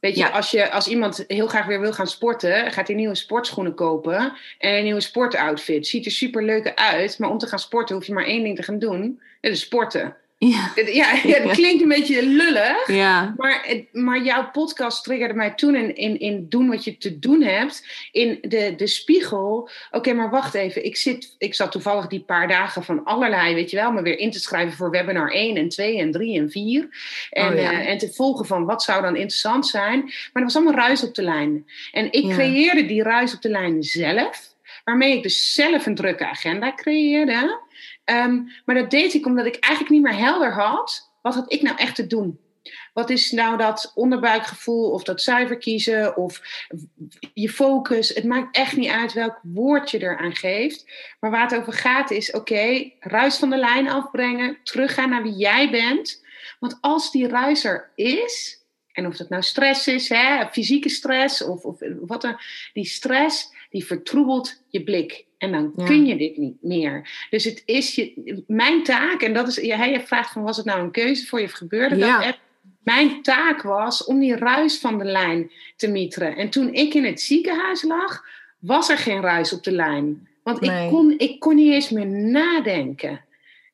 [0.00, 3.14] Weet je, als, je, als iemand heel graag weer wil gaan sporten, gaat hij nieuwe
[3.14, 5.86] sportschoenen kopen en een nieuwe sportoutfit.
[5.86, 8.56] Ziet er super leuk uit, maar om te gaan sporten hoef je maar één ding
[8.56, 10.16] te gaan doen: dat is sporten.
[10.38, 10.72] Ja.
[10.92, 12.86] Ja, ja, dat klinkt een beetje lullig.
[12.86, 13.34] Ja.
[13.36, 17.42] Maar, maar jouw podcast triggerde mij toen in, in, in doen wat je te doen
[17.42, 18.08] hebt.
[18.12, 19.70] In de, de spiegel.
[19.90, 20.84] Oké, maar wacht even.
[20.84, 24.18] Ik, zit, ik zat toevallig die paar dagen van allerlei, weet je wel, me weer
[24.18, 26.88] in te schrijven voor webinar 1 en 2 en 3 en 4.
[27.30, 30.00] En, oh, uh, en te volgen van wat zou dan interessant zijn.
[30.02, 31.66] Maar er was allemaal ruis op de lijn.
[31.92, 34.54] En ik creëerde die ruis op de lijn zelf.
[34.84, 37.60] Waarmee ik dus zelf een drukke agenda creëerde.
[38.06, 41.12] Ehm, maar dat deed ik omdat ik eigenlijk niet meer helder had.
[41.22, 42.38] Wat had ik nou echt te doen?
[42.92, 46.40] Wat is nou dat onderbuikgevoel of dat cijfer kiezen of
[47.34, 48.08] je focus?
[48.08, 50.84] Het maakt echt niet uit welk woord je eraan geeft.
[51.20, 55.36] Maar waar het over gaat is: oké, ruis van de lijn afbrengen, teruggaan naar wie
[55.36, 56.24] jij bent.
[56.60, 61.42] Want als die ruis er is, en of dat nou stress is, hè, fysieke stress
[61.42, 62.36] of, of wat dan,
[62.72, 65.25] die stress die vertroebelt je blik.
[65.38, 67.26] En dan kun je dit niet meer.
[67.30, 69.60] Dus het is je, mijn taak, en dat is,
[70.04, 72.38] vraagt van was het nou een keuze voor je of gebeurde dat?
[72.82, 76.36] Mijn taak was om die ruis van de lijn te mieteren.
[76.36, 78.24] En toen ik in het ziekenhuis lag,
[78.58, 80.28] was er geen ruis op de lijn.
[80.42, 83.20] Want ik, kon, ik kon niet eens meer nadenken.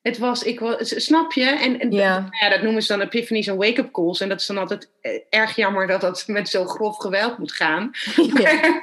[0.03, 1.43] Het was, ik was, snap je?
[1.43, 2.29] En, en ja.
[2.39, 2.49] ja.
[2.49, 4.21] dat noemen ze dan epiphanies en wake-up calls.
[4.21, 7.51] En dat is dan altijd eh, erg jammer dat dat met zo grof geweld moet
[7.51, 7.91] gaan.
[8.33, 8.79] Ja.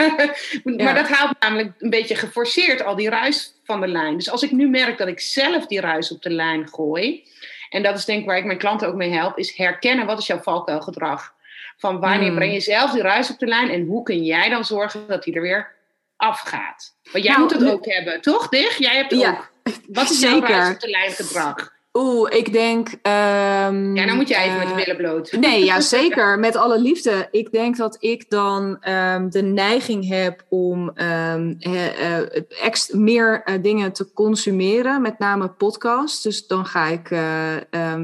[0.85, 4.17] maar dat haalt namelijk een beetje geforceerd al die ruis van de lijn.
[4.17, 7.25] Dus als ik nu merk dat ik zelf die ruis op de lijn gooi.
[7.71, 9.39] En dat is denk ik waar ik mijn klanten ook mee help.
[9.39, 11.35] Is herkennen wat is jouw valkuilgedrag.
[11.77, 12.35] Van wanneer hmm.
[12.35, 13.71] breng je zelf die ruis op de lijn.
[13.71, 15.73] En hoe kun jij dan zorgen dat die er weer
[16.17, 16.95] afgaat.
[17.13, 18.49] Want jij nou, moet het ook hebben, toch?
[18.49, 18.79] Dich?
[18.79, 19.51] Jij hebt het ook.
[19.89, 21.79] Wat is jouw ruis op de lijn gedrag?
[21.93, 22.89] Oeh, ik denk.
[22.89, 25.33] Um, ja, dan moet jij even met de billen bloot.
[25.33, 26.39] Nee, ja, zeker.
[26.39, 27.29] Met alle liefde.
[27.31, 33.63] Ik denk dat ik dan um, de neiging heb om um, uh, ex, meer uh,
[33.63, 36.23] dingen te consumeren, met name podcasts.
[36.23, 37.09] Dus dan ga ik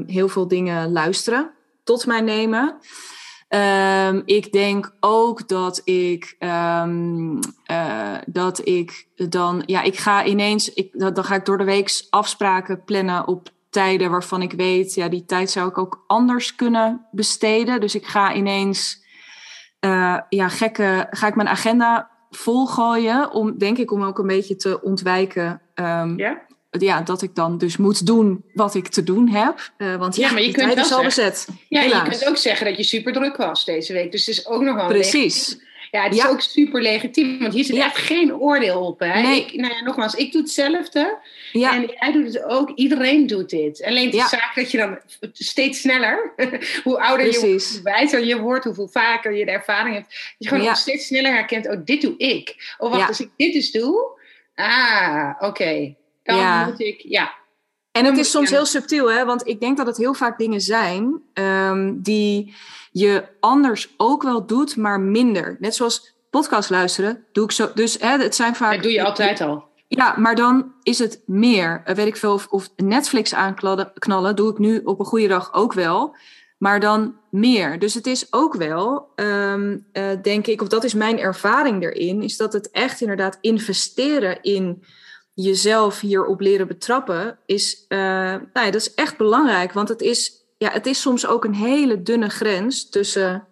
[0.07, 1.51] heel veel dingen luisteren,
[1.83, 2.75] tot mij nemen.
[3.49, 7.39] Um, ik denk ook dat ik, um,
[7.71, 12.05] uh, dat ik dan, ja, ik ga ineens, ik, dan ga ik door de week
[12.09, 17.05] afspraken plannen op tijden waarvan ik weet, ja, die tijd zou ik ook anders kunnen
[17.11, 17.79] besteden.
[17.79, 19.03] Dus ik ga ineens,
[19.81, 24.55] uh, ja, gekke, ga ik mijn agenda volgooien, om, denk ik, om ook een beetje
[24.55, 25.61] te ontwijken.
[25.75, 26.17] Um?
[26.69, 29.71] Ja, dat ik dan dus moet doen wat ik te doen heb.
[29.77, 31.47] Uh, want ja, maar je kunt wel is al bezet.
[31.69, 34.11] Ja, je kunt ook zeggen dat je super druk was deze week.
[34.11, 35.65] Dus het is ook nog wel Precies.
[35.91, 38.99] Ja, het is ook super legitiem, want hier zit echt geen oordeel op.
[38.99, 39.21] Hè?
[39.21, 39.41] Nee.
[39.41, 41.17] Ik, nou ja, nogmaals, ik doe hetzelfde.
[41.51, 41.73] Ja.
[41.73, 42.71] En jij doet het ook.
[42.75, 43.83] Iedereen doet dit.
[43.83, 44.99] Alleen de zaak dat je dan
[45.31, 46.33] steeds sneller,
[46.83, 50.35] hoe ouder je wordt, hoe wijzer je wordt, hoeveel vaker je de ervaring hebt, dat
[50.37, 52.75] je gewoon steeds sneller herkent, oh, dit doe ik.
[52.77, 54.19] Oh, wacht, als ik dit dus doe,
[54.55, 55.95] ah, oké
[56.35, 56.65] ja.
[56.65, 57.33] moet ik, ja.
[57.91, 59.25] En het is soms heel subtiel, hè?
[59.25, 62.55] want ik denk dat het heel vaak dingen zijn um, die
[62.91, 65.57] je anders ook wel doet, maar minder.
[65.59, 67.71] Net zoals podcast luisteren, doe ik zo.
[67.73, 68.73] Dus hè, het zijn vaak.
[68.73, 69.65] Dat doe je altijd al.
[69.87, 71.83] Ja, maar dan is het meer.
[71.85, 75.27] Uh, weet ik veel, of, of Netflix aanknallen, knallen, doe ik nu op een goede
[75.27, 76.15] dag ook wel.
[76.57, 77.79] Maar dan meer.
[77.79, 82.21] Dus het is ook wel, um, uh, denk ik, of dat is mijn ervaring erin,
[82.21, 84.83] is dat het echt inderdaad investeren in
[85.43, 89.73] jezelf hierop leren betrappen, is, uh, nou ja, dat is echt belangrijk.
[89.73, 93.47] Want het is, ja, het is soms ook een hele dunne grens tussen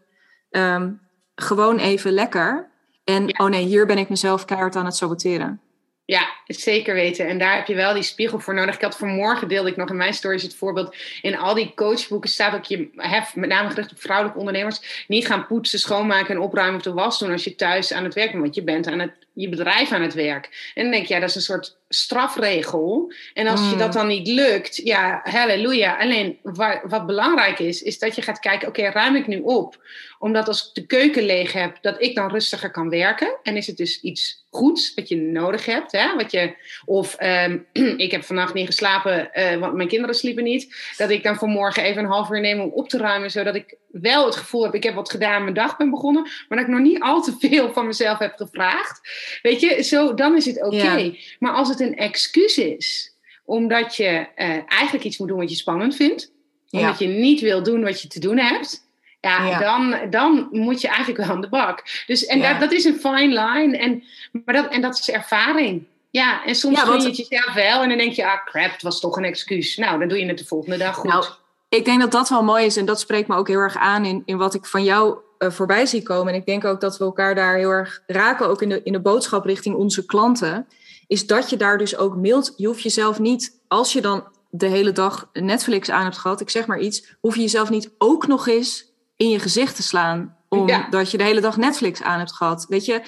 [0.50, 0.92] ehm,
[1.36, 2.70] gewoon even lekker
[3.04, 5.62] en, oh nee, hier ben ik mezelf keihard aan het saboteren.
[6.08, 7.28] Ja, zeker weten.
[7.28, 8.76] En daar heb je wel die spiegel voor nodig.
[8.76, 10.96] Ik had vanmorgen deelde ik nog in mijn stories het voorbeeld.
[11.22, 15.28] In al die coachboeken staat ook je hef, met name gericht op vrouwelijke ondernemers, niet
[15.28, 18.32] gaan poetsen, schoonmaken en opruimen of de was doen als je thuis aan het werk
[18.32, 18.42] bent.
[18.42, 20.72] Want je bent aan het, je bedrijf aan het werk.
[20.74, 23.14] En dan denk je, ja, dat is een soort strafregel.
[23.34, 23.98] En als je dat hmm.
[24.02, 25.98] dan niet lukt, ja, halleluja.
[25.98, 26.40] Alleen
[26.84, 29.84] wat belangrijk is, is dat je gaat kijken, oké, ruim ik nu op?
[30.26, 33.38] Omdat als ik de keuken leeg heb, dat ik dan rustiger kan werken.
[33.44, 35.92] En is het dus iets goeds wat je nodig hebt.
[35.92, 36.16] Hè?
[36.16, 37.58] Wat je, of ehm,
[38.06, 40.94] ik heb vannacht niet geslapen, uh, want mijn kinderen sliepen niet.
[40.98, 43.32] Dat ik dan vanmorgen even een half uur neem om op te ruimen.
[43.32, 46.22] Zodat ik wel het gevoel heb, ik heb wat gedaan, mijn dag ben begonnen.
[46.22, 49.00] Maar dat ik nog niet al te veel van mezelf heb gevraagd.
[49.42, 51.16] Weet je, zo, dan is het oké.
[51.40, 55.56] Maar als het een excuus is, omdat je uh, eigenlijk iets moet doen wat je
[55.56, 56.34] spannend vindt.
[56.70, 58.85] Omdat je niet wil doen wat je te doen hebt
[59.30, 62.04] ja, Dan, dan moet je eigenlijk wel aan de bak.
[62.08, 63.78] Dus, en dat, dat is een fine line.
[63.78, 64.04] En,
[64.46, 65.86] maar dat, en dat is ervaring.
[66.12, 68.82] Ja, en soms ja, je het jezelf wel en dan denk je, ah crap, het
[68.82, 69.78] was toch een excuus.
[69.78, 71.12] Nou, dan doe je het de volgende dag goed.
[71.12, 71.26] Nou,
[71.70, 74.06] ik denk dat dat wel mooi is en dat spreekt me ook heel erg aan
[74.06, 76.34] in, in wat ik van jou uh, voorbij zie komen.
[76.34, 78.92] En ik denk ook dat we elkaar daar heel erg raken, ook in de, in
[78.92, 80.68] de boodschap richting onze klanten.
[81.08, 82.54] Is dat je daar dus ook mailt.
[82.58, 86.50] Je hoeft jezelf niet, als je dan de hele dag Netflix aan hebt gehad, ik
[86.50, 90.36] zeg maar iets, hoef je jezelf niet ook nog eens in je gezicht te slaan.
[90.50, 92.66] Omdat je de hele dag Netflix aan hebt gehad.
[92.70, 93.02] Weet je,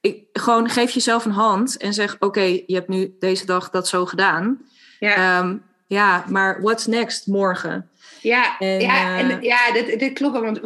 [0.00, 3.88] ik, gewoon geef jezelf een hand en zeg: Oké, je hebt nu deze dag dat
[3.88, 4.62] zo gedaan.
[4.98, 7.90] Ja, ehm, ja maar what's next morgen?
[8.20, 10.40] Ja, en, ja, en, uh, ja dit, dit klopt.
[10.40, 10.60] Want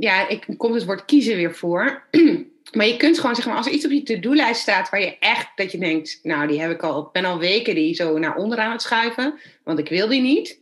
[0.00, 2.02] ja, ik kom het woord kiezen weer voor.
[2.76, 5.48] maar je kunt gewoon zeggen, als er iets op je to-do-lijst staat waar je echt
[5.56, 8.72] dat je denkt, nou, die heb ik al, ben al weken die zo naar onderaan
[8.72, 10.58] het schuiven, want ik wil die niet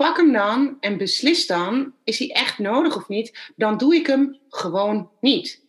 [0.00, 3.38] pak hem dan en beslis dan, is hij echt nodig of niet?
[3.56, 5.60] Dan doe ik hem gewoon niet.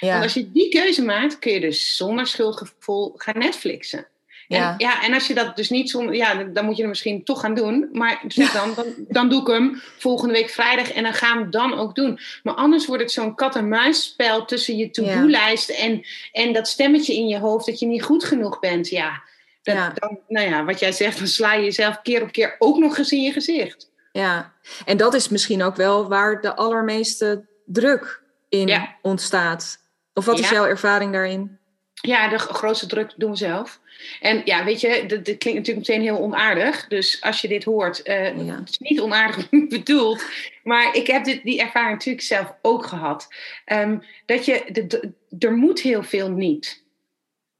[0.00, 0.10] Ja.
[0.10, 4.06] Want als je die keuze maakt, kun je dus zonder schuldgevoel gaan Netflixen.
[4.48, 4.70] Ja.
[4.70, 7.24] En, ja, en als je dat dus niet zonder, ja, dan moet je hem misschien
[7.24, 7.88] toch gaan doen.
[7.92, 11.42] Maar zeg dan, dan, dan doe ik hem volgende week vrijdag en dan gaan we
[11.42, 12.18] hem dan ook doen.
[12.42, 17.38] Maar anders wordt het zo'n kat-en-muisspel tussen je to-do-lijst en, en dat stemmetje in je
[17.38, 18.88] hoofd dat je niet goed genoeg bent.
[18.88, 19.22] Ja,
[19.62, 19.92] ja.
[19.94, 22.98] Dan, nou ja, wat jij zegt, dan sla je jezelf keer op keer ook nog
[22.98, 23.90] eens in je gezicht.
[24.12, 24.52] Ja,
[24.84, 29.78] en dat is misschien ook wel waar de allermeeste druk in ontstaat.
[30.14, 31.58] Of wat is jouw ervaring daarin?
[31.92, 33.80] Ja, de grootste druk doen we zelf.
[34.20, 36.88] En ja, weet je, dit, klinkt natuurlijk meteen heel onaardig.
[36.88, 38.22] Dus als je dit hoort, uh,
[38.56, 40.24] het is niet onaardig bedoeld.
[40.62, 43.28] Maar ik heb dit, die ervaring natuurlijk zelf ook gehad.
[43.64, 46.84] Ehm, dat je, de, er moet heel veel niet.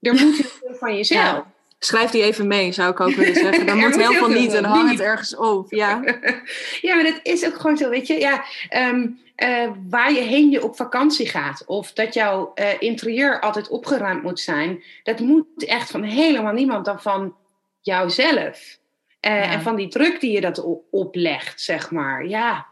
[0.01, 1.45] Er moet heel veel van jezelf.
[1.83, 3.67] Schrijf die even mee, zou ik ook willen zeggen.
[3.67, 5.73] Dan moet heel veel niet en hang het ergens op.
[5.73, 6.03] Ja.
[6.87, 8.19] ja, maar dat is ook gewoon zo, weet je.
[8.19, 11.65] Ja, ehm, eh, waar je heen je op vakantie gaat.
[11.67, 14.83] Of dat jouw uh, interieur altijd opgeruimd moet zijn.
[15.03, 17.35] Dat moet echt van helemaal niemand dan van
[17.81, 18.79] jouzelf.
[19.21, 22.27] Uh, En van die druk die je dat oplegt, zeg maar.
[22.27, 22.67] Ja,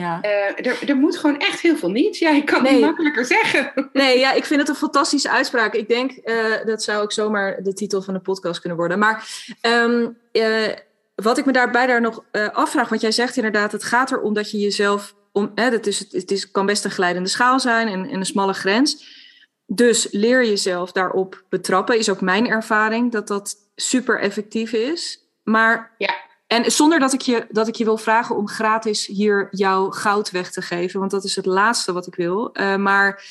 [0.00, 0.20] ja.
[0.22, 2.18] Uh, er, er moet gewoon echt heel veel niet.
[2.18, 3.88] Ja, ik kan het makkelijker zeggen.
[3.92, 5.74] Nee, ja, ik vind het een fantastische uitspraak.
[5.74, 8.98] Ik denk, uh, dat zou ook zomaar de titel van de podcast kunnen worden.
[8.98, 9.28] Maar
[9.62, 10.68] um, uh,
[11.14, 14.50] wat ik me daarbij daar nog afvraag, want jij zegt inderdaad, het gaat erom dat
[14.50, 18.18] je jezelf, om, het, is, het is, kan best een glijdende schaal zijn en, en
[18.18, 19.18] een smalle grens.
[19.66, 25.24] Dus leer jezelf daarop betrappen, is ook mijn ervaring dat dat super effectief is.
[25.44, 26.14] Maar ja.
[26.50, 30.30] En zonder dat ik, je, dat ik je wil vragen om gratis hier jouw goud
[30.30, 32.50] weg te geven, want dat is het laatste wat ik wil.
[32.52, 33.24] Uh, maar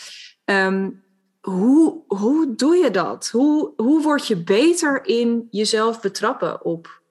[0.46, 1.04] um,
[1.42, 3.30] hoe, hoe doe je dat?
[3.30, 7.02] Hoe, hoe word je beter in jezelf betrappen op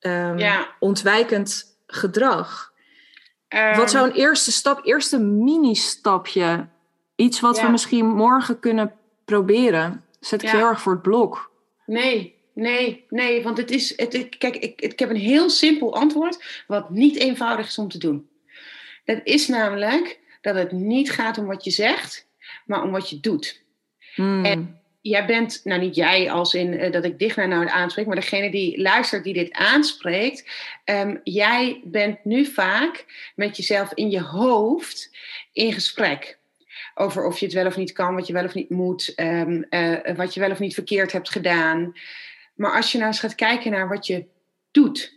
[0.00, 0.68] um, ja.
[0.78, 2.72] ontwijkend gedrag?
[3.48, 6.68] Um, wat zou een eerste stap, eerste mini-stapje,
[7.14, 7.64] iets wat ja.
[7.64, 8.92] we misschien morgen kunnen
[9.24, 10.04] proberen?
[10.20, 10.56] Zet ik ja.
[10.56, 11.50] heel erg voor het blok.
[11.84, 13.92] Nee, Nee, nee, want het is.
[13.96, 17.98] Het, kijk, ik, ik heb een heel simpel antwoord, wat niet eenvoudig is om te
[17.98, 18.28] doen.
[19.04, 22.28] Dat is namelijk dat het niet gaat om wat je zegt,
[22.66, 23.62] maar om wat je doet.
[24.14, 24.44] Hmm.
[24.44, 28.06] En jij bent, nou niet jij als in uh, dat ik dicht naar nou aanspreek,
[28.06, 30.50] maar degene die luistert, die dit aanspreekt.
[30.84, 35.16] Um, jij bent nu vaak met jezelf in je hoofd
[35.52, 36.38] in gesprek
[36.94, 39.66] over of je het wel of niet kan, wat je wel of niet moet, um,
[39.70, 41.92] uh, wat je wel of niet verkeerd hebt gedaan.
[42.56, 44.24] Maar als je nou eens gaat kijken naar wat je
[44.70, 45.14] doet.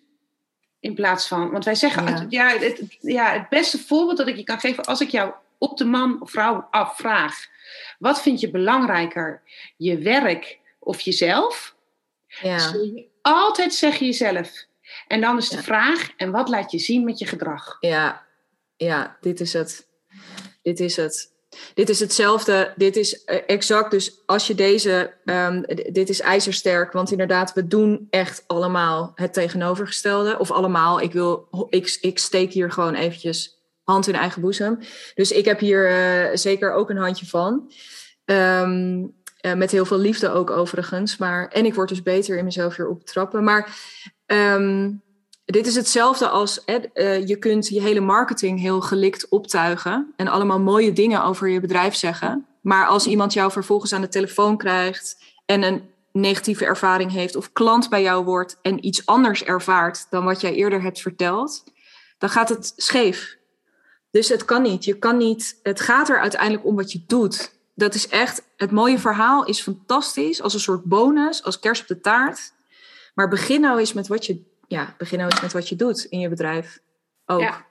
[0.80, 2.12] In plaats van, want wij zeggen, ja.
[2.12, 5.34] Het, ja, het, ja, het beste voorbeeld dat ik je kan geven, als ik jou
[5.58, 7.48] op de man of vrouw afvraag,
[8.00, 9.42] wat vind je belangrijker,
[9.78, 11.76] je werk of jezelf?
[12.28, 12.72] Ja.
[12.72, 14.68] Dus altijd zeg je jezelf.
[15.08, 17.78] En dan is de vraag, en wat laat je zien met je gedrag?
[17.80, 18.26] Ja,
[18.76, 19.88] ja dit is het.
[20.62, 21.32] Dit is het.
[21.74, 22.74] Dit is hetzelfde.
[22.76, 23.92] Dit is eh, exact.
[23.92, 25.14] Dus als je deze.
[25.26, 26.92] Um, dit is ijzersterk.
[26.92, 30.40] Want inderdaad, we doen echt allemaal het tegenovergestelde.
[30.40, 31.02] Of allemaal.
[31.02, 34.80] Ik, wil, ik, ik steek hier gewoon eventjes hand in eigen boezem.
[35.16, 37.72] Dus ik heb hier uh, zeker ook een handje van.
[38.26, 41.18] Um, uh, met heel veel liefde ook overigens.
[41.18, 43.44] Maar, en ik word dus beter in mezelf weer op trappen.
[43.44, 43.76] Maar
[44.26, 45.02] um,
[45.50, 50.60] dit is hetzelfde als uh, je kunt je hele marketing heel gelikt optuigen en allemaal
[50.60, 52.46] mooie dingen over je bedrijf zeggen.
[52.62, 57.52] Maar als iemand jou vervolgens aan de telefoon krijgt en een negatieve ervaring heeft of
[57.52, 61.64] klant bij jou wordt en iets anders ervaart dan wat jij eerder hebt verteld,
[62.18, 63.38] dan gaat het scheef.
[64.12, 64.86] Dus het kan niet.
[64.86, 65.60] Je kan niet.
[65.64, 67.54] Het gaat er uiteindelijk om wat je doet.
[67.76, 68.44] Dat is echt.
[68.58, 72.54] Het mooie verhaal is fantastisch als een soort bonus, als kers op de taart.
[73.14, 76.04] Maar begin nou eens met wat je ja, begin nou eens met wat je doet
[76.04, 76.80] in je bedrijf.
[77.26, 77.42] Ook.
[77.42, 77.66] Ja.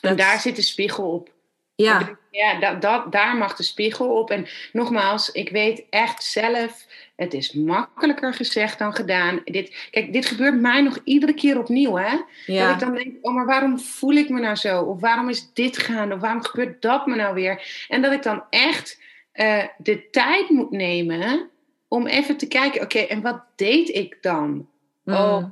[0.00, 1.34] En daar zit de spiegel op.
[1.74, 4.30] Ja, ja dat, dat, daar mag de spiegel op.
[4.30, 9.40] En nogmaals, ik weet echt zelf, het is makkelijker gezegd dan gedaan.
[9.44, 11.96] Dit, kijk, dit gebeurt mij nog iedere keer opnieuw.
[11.96, 12.16] Hè?
[12.46, 14.82] Dat ik dan denk, oh, maar waarom voel ik me nou zo?
[14.82, 16.14] Of waarom is dit gaande?
[16.14, 17.86] Of waarom gebeurt dat me nou weer?
[17.88, 19.00] En dat ik dan echt
[19.34, 21.50] uh, de tijd moet nemen
[21.88, 24.68] om even te kijken, oké, en wat deed ik dan?
[25.04, 25.14] Mm.
[25.14, 25.44] Oh,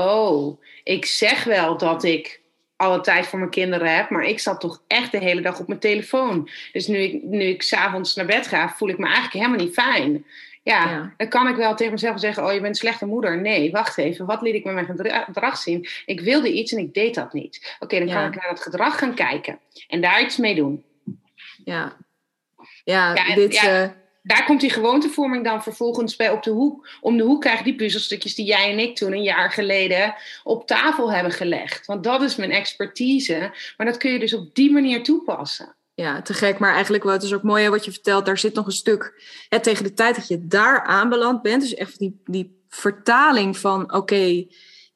[0.00, 2.40] oh, ik zeg wel dat ik
[2.76, 5.66] alle tijd voor mijn kinderen heb, maar ik zat toch echt de hele dag op
[5.66, 6.48] mijn telefoon.
[6.72, 9.74] Dus nu ik, nu ik s'avonds naar bed ga, voel ik me eigenlijk helemaal niet
[9.74, 10.24] fijn.
[10.62, 13.40] Ja, dan kan ik wel tegen mezelf zeggen: Oh, je bent een slechte moeder.
[13.40, 14.26] Nee, wacht even.
[14.26, 15.88] Wat liet ik met mijn gedrag zien?
[16.06, 17.76] Ik wilde iets en ik deed dat niet.
[17.78, 19.58] Oké, dan kan ik naar het gedrag gaan kijken
[19.88, 20.84] en daar iets mee doen.
[21.64, 21.96] Ja,
[22.84, 23.54] ja, dit.
[23.54, 23.90] Ja, uh,
[24.22, 26.88] daar komt die gewoontevorming dan vervolgens bij op de hoek.
[27.00, 30.66] Om de hoek krijg die puzzelstukjes die jij en ik toen een jaar geleden op
[30.66, 31.86] tafel hebben gelegd.
[31.86, 33.52] Want dat is mijn expertise.
[33.76, 35.74] Maar dat kun je dus op die manier toepassen.
[35.94, 36.58] Ja, te gek.
[36.58, 38.26] Maar eigenlijk wat is ook mooi wat je vertelt.
[38.26, 41.62] Daar zit nog een stuk hè, tegen de tijd dat je daar aanbeland bent.
[41.62, 44.46] Dus echt die, die vertaling van oké,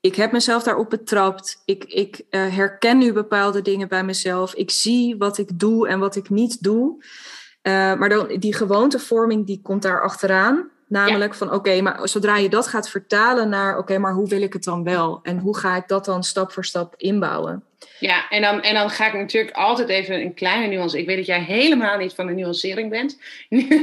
[0.01, 1.63] ik heb mezelf daarop betrapt.
[1.65, 4.55] Ik, ik uh, herken nu bepaalde dingen bij mezelf.
[4.55, 7.05] Ik zie wat ik doe en wat ik niet doe.
[7.67, 10.73] Uh, maar dan, die gewoontevorming die komt daar achteraan.
[10.89, 14.53] Namelijk van oké, maar zodra je dat gaat vertalen naar oké, maar hoe wil ik
[14.53, 15.21] het dan wel?
[15.23, 17.65] En hoe ga ik dat dan stap voor stap inbouwen?
[17.99, 20.99] Ja, en dan, en dan ga ik natuurlijk altijd even een kleine nuance.
[20.99, 23.19] Ik weet dat jij helemaal niet van de nuancering bent.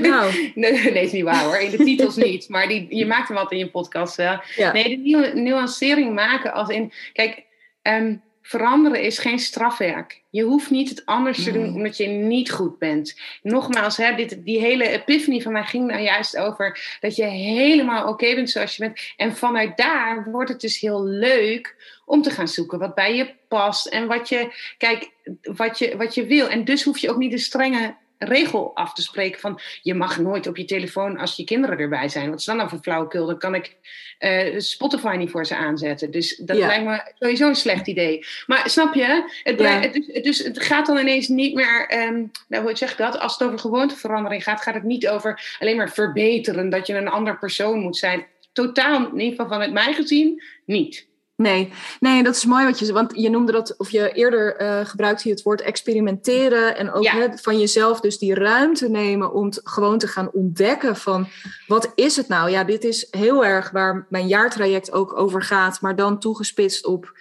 [0.02, 0.52] Nou.
[0.56, 1.58] nee, is niet waar hoor.
[1.58, 2.50] In de titels niet.
[2.50, 4.18] Maar die, je maakt hem wat in je podcast.
[4.18, 4.44] Ja.
[4.74, 6.94] Nee, de nuancering maken als in.
[7.14, 7.44] Kijk,
[7.84, 10.22] um, veranderen is geen strafwerk.
[10.30, 13.20] Je hoeft niet het anders te doen omdat je niet goed bent.
[13.42, 18.08] Nogmaals, hè, dit, die hele epiphany van mij ging nou juist over dat je helemaal
[18.08, 19.00] oké bent zoals je bent.
[19.18, 23.34] En vanuit daar wordt het dus heel leuk om te gaan zoeken wat bij je
[23.48, 25.12] past en wat je, kijk,
[25.42, 26.48] wat je, wat je wil.
[26.48, 30.20] En dus hoef je ook niet de strenge regel af te spreken van je mag
[30.20, 32.30] nooit op je telefoon als je kinderen erbij zijn.
[32.30, 33.26] Wat is dan nou voor flauwekul?
[33.26, 33.76] Dan kan ik
[34.20, 36.12] uh, Spotify niet voor ze aanzetten.
[36.12, 38.26] Dus dat lijkt me sowieso een slecht idee.
[38.48, 39.30] Maar snap je?
[39.44, 43.20] Het, het, dus, het gaat dan ineens niet meer, um, nou hoe zeg ik dat?
[43.20, 47.08] Als het over gewoonteverandering gaat, gaat het niet over alleen maar verbeteren, dat je een
[47.08, 48.26] ander persoon moet zijn.
[48.54, 51.10] Totaal, in ieder geval vanuit mij gezien, niet.
[51.42, 54.86] Nee, nee, dat is mooi wat je Want je noemde dat, of je eerder uh,
[54.86, 56.78] gebruikte je het woord experimenteren.
[56.78, 61.28] En ook van jezelf dus die ruimte nemen om gewoon te gaan ontdekken van
[61.68, 62.50] wat is het nou?
[62.50, 67.14] Ja, dit is heel erg waar mijn jaartraject ook over gaat, maar dan toegespitst op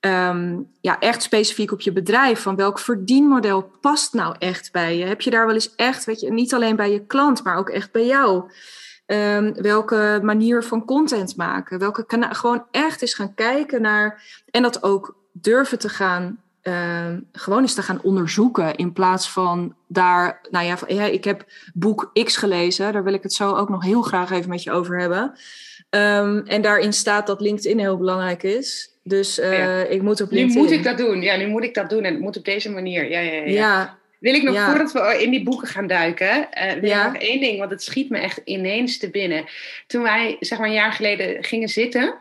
[0.00, 2.40] um, ja, echt specifiek op je bedrijf.
[2.40, 5.04] Van welk verdienmodel past nou echt bij je?
[5.04, 7.70] Heb je daar wel eens echt, weet je, niet alleen bij je klant, maar ook
[7.70, 8.50] echt bij jou?
[9.10, 11.78] Um, welke manier van content maken.
[11.78, 12.34] Welke kanaal.
[12.34, 14.22] Gewoon echt eens gaan kijken naar.
[14.50, 16.42] En dat ook durven te gaan.
[16.62, 18.74] Um, gewoon eens te gaan onderzoeken.
[18.74, 20.40] In plaats van daar.
[20.50, 21.44] Nou ja, ja, ik heb
[21.74, 22.92] boek X gelezen.
[22.92, 25.32] Daar wil ik het zo ook nog heel graag even met je over hebben.
[25.90, 28.96] Um, en daarin staat dat LinkedIn heel belangrijk is.
[29.02, 30.56] Dus uh, ik moet op LinkedIn.
[30.56, 31.22] Nu moet ik dat doen.
[31.22, 32.04] Ja, nu moet ik dat doen.
[32.04, 33.10] En het moet op deze manier.
[33.10, 33.42] Ja, ja, ja.
[33.44, 33.97] ja.
[34.18, 37.06] Wil ik nog voordat we in die boeken gaan duiken, uh, wil ja.
[37.06, 39.44] nog één ding, want het schiet me echt ineens te binnen.
[39.86, 42.14] Toen wij zeg maar een jaar geleden gingen zitten,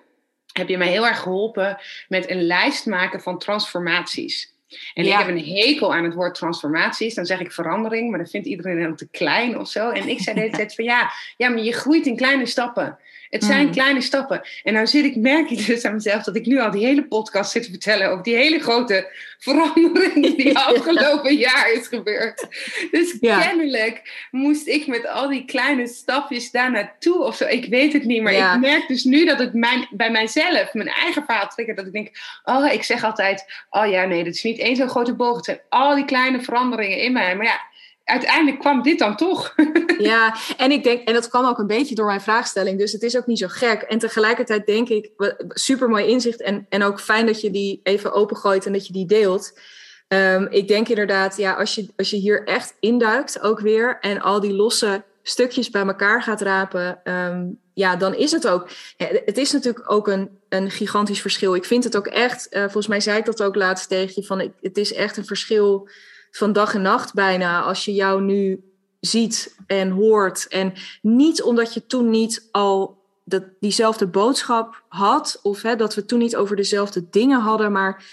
[0.54, 4.56] heb je mij heel erg geholpen met een lijst maken van transformaties.
[4.94, 7.14] En ik heb een hekel aan het woord transformaties.
[7.14, 9.90] Dan zeg ik verandering, maar dan vindt iedereen dan te klein of zo.
[9.90, 12.98] En ik zei de hele tijd van ja, ja, maar je groeit in kleine stappen.
[13.30, 13.72] Het zijn Mm.
[13.72, 14.42] kleine stappen.
[14.64, 17.04] En nou zit ik, merk ik dus aan mezelf dat ik nu al die hele
[17.08, 20.62] podcast zit te vertellen over die hele grote verandering die Ja.
[20.64, 22.48] afgelopen jaar is gebeurd.
[22.92, 23.42] Dus Ja.
[23.42, 27.46] kennelijk moest ik met al die kleine stapjes daar naartoe of zo.
[27.46, 28.54] Ik weet het niet, maar Ja.
[28.54, 31.78] ik merk dus nu dat het mijn, bij mijzelf, mijn eigen verhaal triggert.
[31.78, 32.10] Dat ik denk,
[32.44, 35.36] oh, ik zeg altijd, oh ja, nee, dat is niet één zo'n grote boog.
[35.36, 37.36] Het zijn al die kleine veranderingen in mij.
[37.36, 37.60] Maar ja,
[38.08, 39.54] uiteindelijk kwam dit dan toch.
[39.98, 43.04] Ja, en ik denk, en dat kwam ook een beetje door mijn vraagstelling, dus het
[43.04, 43.82] is ook niet zo gek.
[43.82, 45.10] En tegelijkertijd denk ik,
[45.50, 48.94] super mooi inzicht en, en ook fijn dat je die even opengooit en dat je
[48.94, 49.60] die deelt.
[50.08, 54.22] Ehm, ik denk inderdaad, ja, als je, als je hier echt induikt ook weer en
[54.22, 58.70] al die losse stukjes bij elkaar gaat rapen, ehm, ja, dan is het ook.
[58.98, 61.56] Het is natuurlijk ook een, een gigantisch verschil.
[61.56, 64.24] Ik vind het ook echt, eh, volgens mij zei ik dat ook laatst tegen je,
[64.24, 65.90] van het is echt een verschil
[66.32, 68.64] van dag en nacht bijna als je jou nu
[69.00, 70.48] ziet en hoort.
[70.48, 76.06] En niet omdat je toen niet al dat, diezelfde boodschap had, of hè, dat we
[76.06, 78.04] toen niet over dezelfde dingen hadden, maar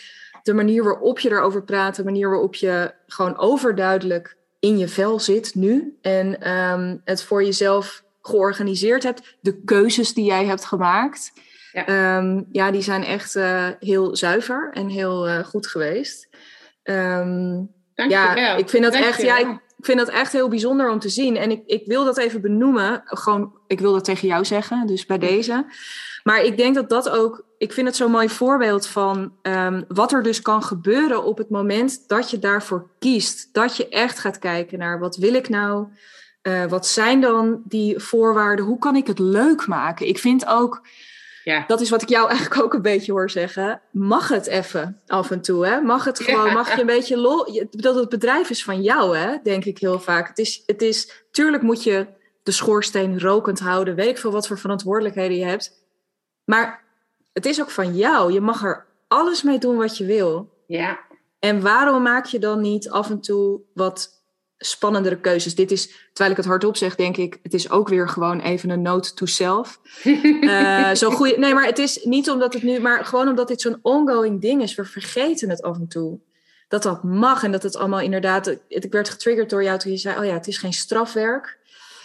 [0.43, 5.21] de manier waarop je erover praat, de manier waarop je gewoon overduidelijk in je vel
[5.21, 11.33] zit nu en ehm, het voor jezelf georganiseerd hebt, de keuzes die jij hebt gemaakt.
[11.73, 11.87] Ja.
[11.87, 16.29] Ehm, ja, die zijn echt eh, heel zuiver en heel eh, goed geweest.
[16.83, 17.63] Ehm,
[17.95, 19.23] Ja, ik vind dat echt.
[19.23, 21.37] Ja, ik, vind dat echt heel bijzonder om te zien.
[21.37, 23.03] En ik, ik wil dat even benoemen.
[23.05, 25.67] Gewoon, ik wil dat tegen jou zeggen, dus bij deze.
[26.23, 27.45] Maar ik denk dat dat ook.
[27.59, 31.51] Ik vind het zo'n mooi voorbeeld van ehm, wat er dus kan gebeuren op het
[31.51, 33.49] moment dat je daarvoor kiest.
[33.53, 35.87] Dat je echt gaat kijken naar wat wil ik nou?
[36.43, 38.65] Eh, wat zijn dan die voorwaarden?
[38.65, 40.09] Hoe kan ik het leuk maken?
[40.09, 40.83] Ik vind ook
[41.45, 41.65] Ja.
[41.67, 43.81] dat is wat ik jou eigenlijk ook een beetje hoor zeggen.
[43.91, 45.81] Mag het even af en toe, hè?
[45.81, 46.53] Mag het gewoon, Ja.
[46.53, 47.67] mag je een beetje lol...
[47.71, 49.37] Dat het bedrijf is van jou, hè?
[49.43, 50.29] Denk ik heel vaak.
[50.29, 52.07] Het is, het is, tuurlijk moet je
[52.43, 53.95] de schoorsteen rokend houden.
[53.95, 55.73] Weet ik veel wat voor verantwoordelijkheden je hebt.
[56.45, 56.85] Maar
[57.33, 58.33] het is ook van jou.
[58.33, 60.53] Je mag er alles mee doen wat je wil.
[60.67, 60.99] Ja.
[61.39, 64.14] En waarom maak je dan niet af en toe wat
[64.67, 65.55] spannendere keuzes?
[65.55, 68.71] Dit is, terwijl ik het hardop zeg, denk ik, het is ook weer gewoon even
[68.71, 69.81] een note to self.
[70.41, 73.61] Eh, zo'n goeie, nee, maar het is niet omdat het nu, maar gewoon omdat dit
[73.61, 74.75] zo'n ongoing ding is.
[74.75, 76.19] We vergeten het af en toe.
[76.69, 78.47] Dat dat mag en dat het allemaal inderdaad.
[78.47, 81.59] het- Ik werd getriggerd door jou toen je zei: Oh ja, het is geen strafwerk.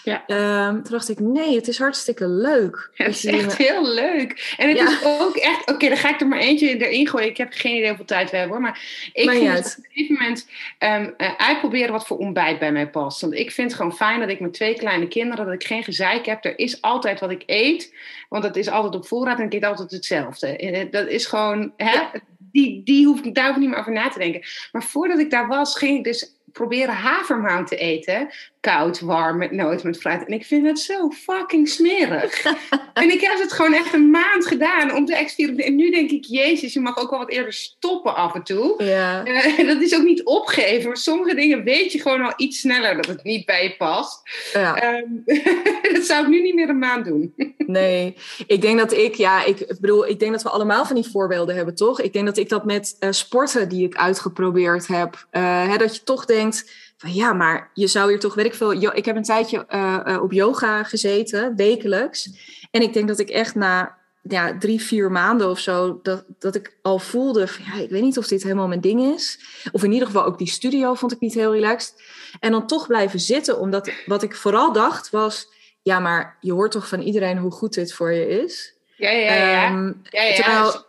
[0.09, 0.23] Ja.
[0.27, 2.89] Ehm, toen dacht ik: Nee, het is hartstikke leuk.
[2.93, 4.53] Ja, het is echt heel leuk.
[4.57, 4.87] En het Ja.
[4.87, 5.71] is ook echt...
[5.71, 7.27] Oké, dan ga ik er maar eentje erin gooien.
[7.29, 8.65] Ik heb geen idee hoeveel tijd we hebben hoor.
[8.65, 10.47] Maar ik Maakt vind het op een gegeven moment
[10.77, 13.21] ehm, eh, uitproberen wat voor ontbijt bij mij past.
[13.21, 15.45] Want ik vind het gewoon fijn dat ik met twee kleine kinderen...
[15.45, 16.45] dat ik geen gezeik heb.
[16.45, 17.93] Er is altijd wat ik eet.
[18.29, 20.47] Want het is altijd op voorraad en ik eet altijd hetzelfde.
[20.57, 21.73] En Dat is gewoon...
[21.77, 22.11] Hè, Ja.
[22.37, 24.41] die, die hoef ik, daar hoef ik niet meer over na te denken.
[24.71, 28.29] Maar voordat ik daar was, ging ik dus proberen havermout te eten.
[28.59, 30.25] Koud, warm, met noot, met fruit.
[30.25, 32.43] En ik vind het zo fucking smerig.
[32.93, 35.71] en ik heb het gewoon echt een maand gedaan om te experimenteren.
[35.71, 38.83] En nu denk ik, jezus, je mag ook wel wat eerder stoppen af en toe.
[38.83, 40.87] Ja, Eh, dat is ook niet opgeven.
[40.87, 44.21] Maar sommige dingen weet je gewoon al iets sneller dat het niet bij je past.
[44.53, 44.75] ja.
[44.75, 45.43] Ehm,
[45.93, 47.33] dat zou ik nu niet meer een maand doen.
[47.57, 48.15] Nee,
[48.47, 51.55] ik denk dat ik, ja, ik bedoel, ik denk dat we allemaal van die voorbeelden
[51.55, 52.01] hebben, toch?
[52.01, 55.95] Ik denk dat ik dat met eh, sporten die ik uitgeprobeerd heb, eh, hè, dat
[55.95, 59.15] je toch denkt van ja, maar je zou hier toch, weet ik veel, ik heb
[59.15, 62.29] een tijdje eh, eh, op yoga gezeten, wekelijks.
[62.71, 66.55] En ik denk dat ik echt na ja, drie, vier maanden of zo, dat, dat
[66.55, 69.39] ik al voelde van ja, ik weet niet of dit helemaal mijn ding is.
[69.71, 72.03] Of in ieder geval ook die studio vond ik niet heel relaxed.
[72.39, 75.47] En dan toch blijven zitten, omdat wat ik vooral dacht was
[75.81, 78.73] ja, maar je hoort toch van iedereen hoe goed dit voor je is.
[78.95, 79.65] Ja, ja, ja.
[79.65, 80.35] Ehm, ja, ja.
[80.35, 80.85] terwijl,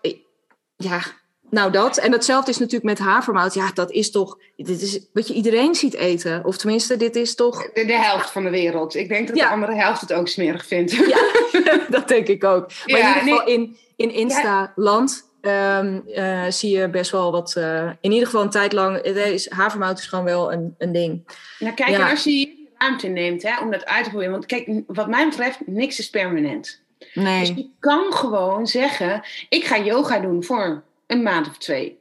[0.77, 1.03] ja,
[1.51, 1.97] nou dat.
[1.97, 3.55] En hetzelfde is natuurlijk met havermout.
[3.55, 6.45] Ja, dat is toch, dit is wat je iedereen ziet eten.
[6.45, 8.95] Of tenminste, dit is toch, de, de helft van de wereld.
[8.95, 9.47] Ik denk dat Ja.
[9.47, 10.93] de andere helft het ook smerig vindt.
[10.93, 11.19] ja,
[11.89, 12.67] dat denk ik ook.
[12.87, 13.55] Maar in ieder geval nee.
[13.55, 18.51] in, in Insta-land ehm, eh, zie je best wel wat, eh, in ieder geval een
[18.51, 21.23] tijd lang, het is, havermout is gewoon wel een, een ding.
[21.59, 24.33] Nou kijk, en als je ruimte neemt hè, om dat uit te proberen.
[24.33, 26.81] Want kijk, wat mij betreft, niks is permanent.
[26.99, 31.99] Dus Nee, je kan gewoon zeggen, ik ga yoga doen voor een maand of twee.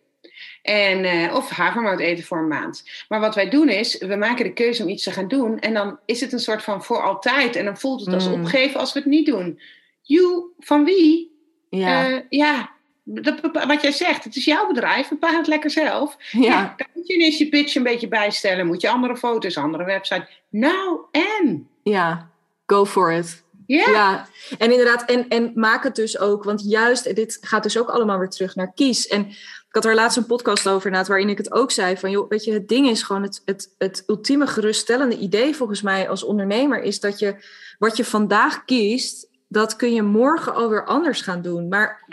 [0.62, 2.84] En, eh, of havermout eten voor een maand.
[3.08, 5.60] Maar wat wij doen is, we maken de keuze om iets te gaan doen.
[5.60, 7.56] En dan is het een soort van voor altijd.
[7.56, 8.34] En dan voelt het als Mm.
[8.34, 9.60] opgeven als we het niet doen.
[10.02, 11.38] You, van wie?
[11.70, 12.70] ja, Ja, ja
[13.04, 16.16] dat, wat jij zegt, het is jouw bedrijf, bepaal het lekker zelf.
[16.32, 18.68] ja, daar moet je ineens je pitch een beetje bijstellen.
[18.68, 20.28] Moet je andere foto's, andere website.
[20.50, 21.68] Nou, en?
[21.84, 22.30] ja,
[22.66, 23.44] go for it.
[23.78, 27.90] Ja, en inderdaad, en, en maak het dus ook, want juist, dit gaat dus ook
[27.90, 29.08] allemaal weer terug naar kies.
[29.08, 29.26] En
[29.70, 32.30] ik had er laatst een podcast over, inderdaad, waarin ik het ook zei: van joh,
[32.30, 36.24] weet je, het ding is gewoon het, het, het ultieme geruststellende idee volgens mij als
[36.24, 37.36] ondernemer is dat je
[37.80, 41.68] wat je vandaag kiest, dat kun je morgen alweer anders gaan doen.
[41.68, 42.06] Maar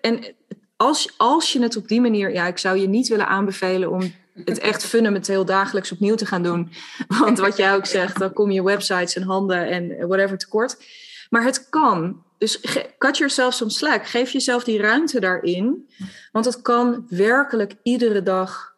[0.00, 0.24] en
[0.76, 4.12] als, als je het op die manier, ja, ik zou je niet willen aanbevelen om
[4.44, 6.72] het echt fundamenteel dagelijks opnieuw te gaan doen.
[7.20, 10.76] Want wat jij ook zegt, dan kom je websites en handen en whatever tekort.
[11.32, 12.22] Maar het kan.
[12.38, 12.60] Dus
[12.98, 14.06] cut yourself some slack.
[14.06, 15.90] Geef jezelf die ruimte daarin.
[16.32, 18.74] Want het kan werkelijk iedere dag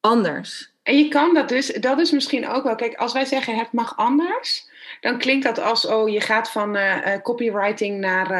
[0.00, 0.72] anders.
[0.82, 2.74] En je kan dat dus, dat is misschien ook wel.
[2.74, 4.68] Kijk, als wij zeggen het mag anders,
[5.00, 8.30] dan klinkt dat als, oh, je gaat van uh, copywriting naar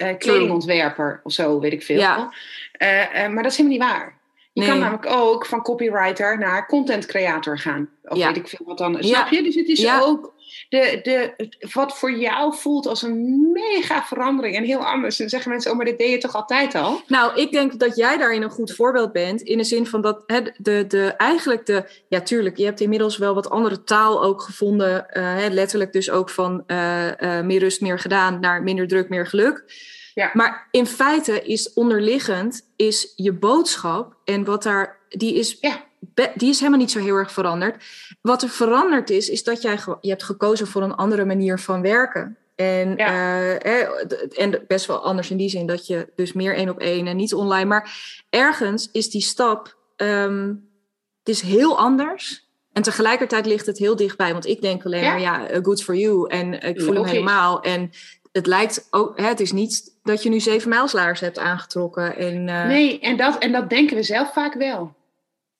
[0.00, 1.98] uh, kledingontwerper of zo, weet ik veel.
[1.98, 2.32] Ja.
[3.08, 4.18] maar dat is helemaal niet waar.
[4.52, 7.88] Je kan namelijk ook van copywriter naar content creator gaan.
[8.02, 9.02] Of weet ik veel wat dan.
[9.02, 9.42] Snap je?
[9.42, 10.35] Dus het is ook
[10.68, 15.16] de, de, wat voor jou voelt als een mega verandering en heel anders.
[15.16, 17.00] Dan zeggen mensen, oh, maar dit deed je toch altijd al?
[17.06, 19.40] Nou, ik denk dat jij daarin een goed voorbeeld bent.
[19.40, 21.84] In de zin van dat hè, de, de, eigenlijk de...
[22.08, 25.06] Ja, tuurlijk, je hebt inmiddels wel wat andere taal ook gevonden.
[25.12, 29.08] Uh, hè, letterlijk dus ook van uh, uh, meer rust, meer gedaan naar minder druk,
[29.08, 29.64] meer geluk.
[30.14, 30.30] Ja.
[30.32, 35.84] Maar in feite is onderliggend is je boodschap en wat daar, die is, ja.
[36.34, 37.84] Die is helemaal niet zo heel erg veranderd.
[38.20, 41.82] Wat er veranderd is, is dat jij je hebt gekozen voor een andere manier van
[41.82, 42.36] werken.
[42.54, 46.78] En, eh, en best wel anders in die zin dat je dus meer één op
[46.78, 47.64] één en niet online.
[47.64, 47.90] Maar
[48.30, 50.68] ergens is die stap, um,
[51.18, 52.44] het is heel anders.
[52.72, 54.32] En tegelijkertijd ligt het heel dichtbij.
[54.32, 56.28] Want ik denk alleen maar, ja, good for you.
[56.28, 57.60] En ik voel hem helemaal.
[57.60, 57.90] En
[58.32, 62.16] het lijkt ook, hè, het is niet dat je nu zeven mijlslaars hebt aangetrokken.
[62.16, 62.66] En, uh...
[62.66, 64.94] Nee, en dat, en dat denken we zelf vaak wel.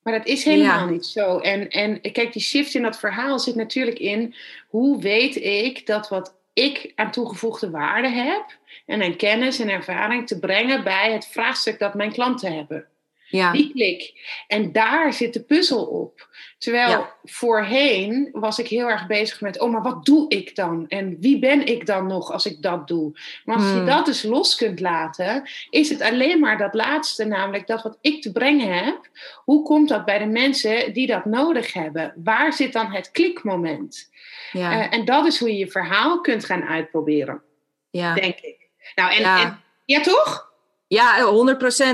[0.07, 1.39] Maar dat is helemaal niet zo.
[1.39, 4.35] En, en kijk, die shift in dat verhaal zit natuurlijk in
[4.67, 10.27] hoe weet ik dat wat ik aan toegevoegde waarde heb en aan kennis en ervaring
[10.27, 12.87] te brengen bij het vraagstuk dat mijn klanten hebben.
[13.29, 13.51] Ja.
[13.51, 14.13] Die klik.
[14.47, 16.29] En daar zit de puzzel op.
[16.57, 20.85] Terwijl voorheen was ik heel erg bezig met, oh, maar wat doe ik dan?
[20.87, 23.19] En wie ben ik dan nog als ik dat doe?
[23.45, 23.85] Maar als je hmm.
[23.85, 28.21] dat dus los kunt laten, is het alleen maar dat laatste, namelijk dat wat ik
[28.21, 29.09] te brengen heb.
[29.43, 32.13] Hoe komt dat bij de mensen die dat nodig hebben?
[32.23, 34.09] Waar zit dan het klikmoment?
[34.51, 34.71] Ja.
[34.71, 37.41] Uh, en dat is hoe je je verhaal kunt gaan uitproberen.
[37.89, 38.13] Ja.
[38.13, 38.69] Denk ik.
[38.95, 40.51] Nou, en ja, en, ja toch?
[40.87, 41.33] Ja,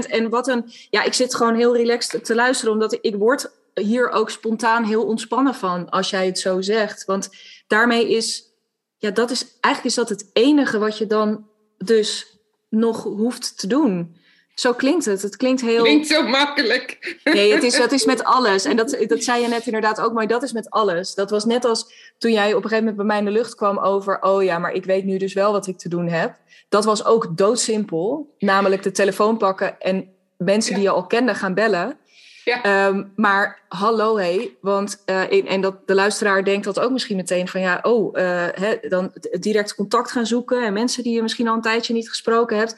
[0.05, 0.09] 100%.
[0.09, 0.71] En wat een.
[0.89, 5.05] Ja, ik zit gewoon heel relaxed te luisteren, omdat ik word hier ook spontaan heel
[5.05, 7.05] ontspannen van als jij het zo zegt.
[7.05, 7.29] Want
[7.67, 8.51] daarmee is.
[8.97, 11.47] Ja, dat is eigenlijk is dat het enige wat je dan
[11.77, 12.37] dus
[12.69, 14.21] nog hoeft te doen.
[14.55, 15.21] Zo klinkt het.
[15.21, 15.83] Het klinkt heel.
[15.83, 17.17] Klinkt zo makkelijk.
[17.23, 18.65] Nee, het is, dat is met alles.
[18.65, 21.15] En dat, dat zei je net inderdaad ook, maar dat is met alles.
[21.15, 23.55] Dat was net als toen jij op een gegeven moment bij mij in de lucht
[23.55, 24.21] kwam over.
[24.21, 26.35] Oh ja, maar ik weet nu dus wel wat ik te doen heb.
[26.69, 28.35] Dat was ook doodsimpel.
[28.39, 31.97] Namelijk de telefoon pakken en mensen die je al kende gaan bellen.
[32.53, 32.63] Ja.
[32.63, 37.15] Ehm, maar hallo hé, hey, want uh, en dat de luisteraar denkt dat ook misschien
[37.15, 41.21] meteen van ja, oh, uh, hè, dan direct contact gaan zoeken en mensen die je
[41.21, 42.75] misschien al een tijdje niet gesproken hebt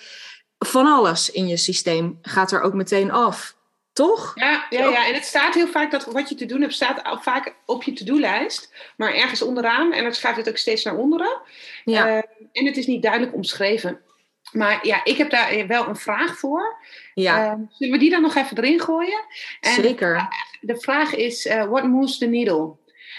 [0.60, 3.56] van alles in je systeem gaat er ook meteen af.
[3.94, 4.32] Toch?
[4.36, 7.02] Ja, ja, ja, en het staat heel vaak dat wat je te doen hebt, staat
[7.22, 9.94] vaak op je to-do-lijst, maar ergens onderaan.
[9.94, 11.42] En dan schrijft het ook steeds naar onderen.
[11.86, 12.08] Ja.
[12.08, 14.02] Uh, en het is niet duidelijk omschreven.
[14.52, 16.78] Maar ja, ik heb daar wel een vraag voor.
[17.16, 17.46] Ja.
[17.46, 19.26] Uh, zullen we die dan nog even erin gooien?
[19.60, 20.28] En Zeker.
[20.62, 22.76] De vraag is: uh, what moves the needle?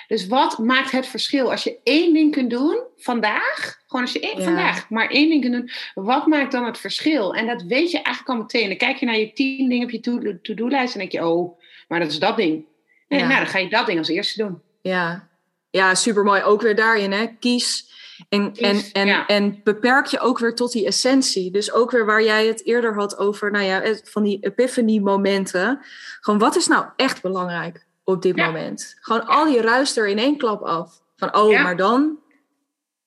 [0.09, 3.81] Dus wat maakt het verschil als je één ding kunt doen vandaag?
[3.87, 5.71] Gewoon als je één, vandaag maar één ding kunt doen.
[5.95, 7.35] Wat maakt dan het verschil?
[7.35, 8.69] En dat weet je eigenlijk al meteen.
[8.69, 10.01] Dan kijk je naar je tien dingen op je
[10.43, 12.65] to-do-lijst en denk je, oh, maar dat is dat ding.
[13.09, 14.61] En nou, dan ga je dat ding als eerste doen.
[14.83, 15.29] Ja,
[15.71, 16.43] ja supermooi.
[16.43, 17.27] Ook weer daarin, hè.
[17.41, 17.95] Kies
[18.29, 21.51] en, en, en, en beperk je ook weer tot die essentie.
[21.51, 25.81] Dus ook weer waar jij het eerder had over, nou ja, van die epiphany momenten.
[26.21, 27.87] Gewoon, wat is nou echt belangrijk?
[28.07, 28.97] op dit moment.
[29.01, 31.03] Gewoon al die ruis er in één klap af.
[31.17, 32.19] Van, oh, maar dan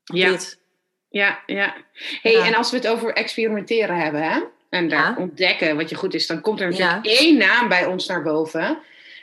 [0.03, 0.29] ja.
[0.29, 0.59] dit.
[1.09, 1.75] Ja, ja.
[2.21, 4.39] hey, en als we het over experimenteren hebben, hè?
[4.69, 8.07] En daar ontdekken wat je goed is, dan komt er natuurlijk één naam bij ons
[8.07, 8.79] naar boven.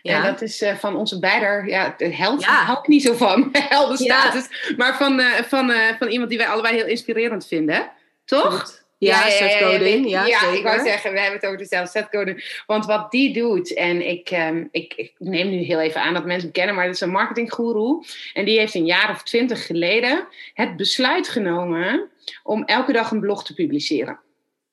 [0.07, 2.83] En dat is uh, van onze beider, ja, de held ja.
[2.87, 4.75] niet zo van, heldenstatus.
[4.77, 7.91] Maar van, uh, van, uh, van iemand die wij allebei heel inspirerend vinden.
[8.25, 8.85] Toch?
[8.99, 9.69] Ja, ja,
[10.09, 12.63] Ja, ja, ik wou zeggen, we hebben het over dezelfde setcoding.
[12.67, 16.25] Want wat die doet, en ik, um, ik, ik, neem nu heel even aan dat
[16.25, 18.05] mensen hem kennen, maar dat is een marketinggoeroe.
[18.33, 22.11] En die heeft een jaar of twintig geleden het besluit genomen
[22.43, 24.19] om elke dag een blog te publiceren.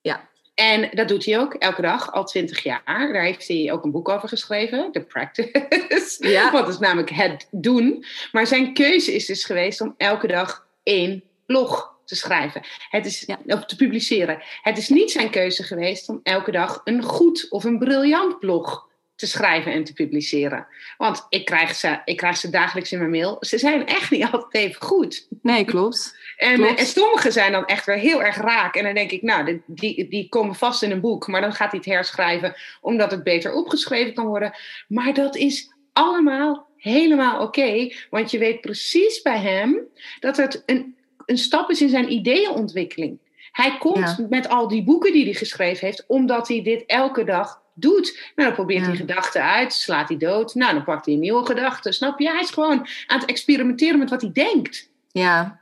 [0.00, 0.28] Ja.
[0.54, 2.82] En dat doet hij ook elke dag, al twintig jaar.
[2.84, 6.28] Daar heeft hij ook een boek over geschreven, The Practice.
[6.28, 6.50] Ja.
[6.52, 8.04] Wat is namelijk het doen.
[8.32, 12.62] Maar zijn keuze is dus geweest om elke dag één blog te schrijven.
[12.90, 13.38] Het is, ja.
[13.46, 14.42] Of te publiceren.
[14.62, 18.88] Het is niet zijn keuze geweest om elke dag een goed of een briljant blog
[19.16, 20.66] te schrijven en te publiceren.
[20.96, 23.36] Want ik krijg, ze, ik krijg ze dagelijks in mijn mail.
[23.40, 25.28] Ze zijn echt niet altijd even goed.
[25.42, 26.16] Nee, klopt.
[26.36, 26.78] En, Klopt.
[26.78, 28.74] en sommige zijn dan echt weer heel erg raak.
[28.74, 31.26] En dan denk ik, nou, die, die, die komen vast in een boek.
[31.26, 34.52] Maar dan gaat hij het herschrijven, omdat het beter opgeschreven kan worden.
[34.88, 37.92] Maar dat is allemaal helemaal oké.
[38.10, 39.78] want je weet precies bij hem
[40.20, 40.96] dat het een,
[41.26, 43.18] een stap is in zijn ideeënontwikkeling.
[43.52, 44.26] Hij komt Ja.
[44.28, 48.18] met al die boeken die hij geschreven heeft, omdat hij dit elke dag doet.
[48.34, 48.86] Nou, dan probeert Ja.
[48.86, 50.54] hij gedachten uit, slaat hij dood.
[50.54, 51.92] Nou, dan pakt hij een nieuwe gedachte.
[51.92, 52.30] Snap je?
[52.30, 54.88] Hij is gewoon aan het experimenteren met wat hij denkt.
[55.08, 55.60] Ja,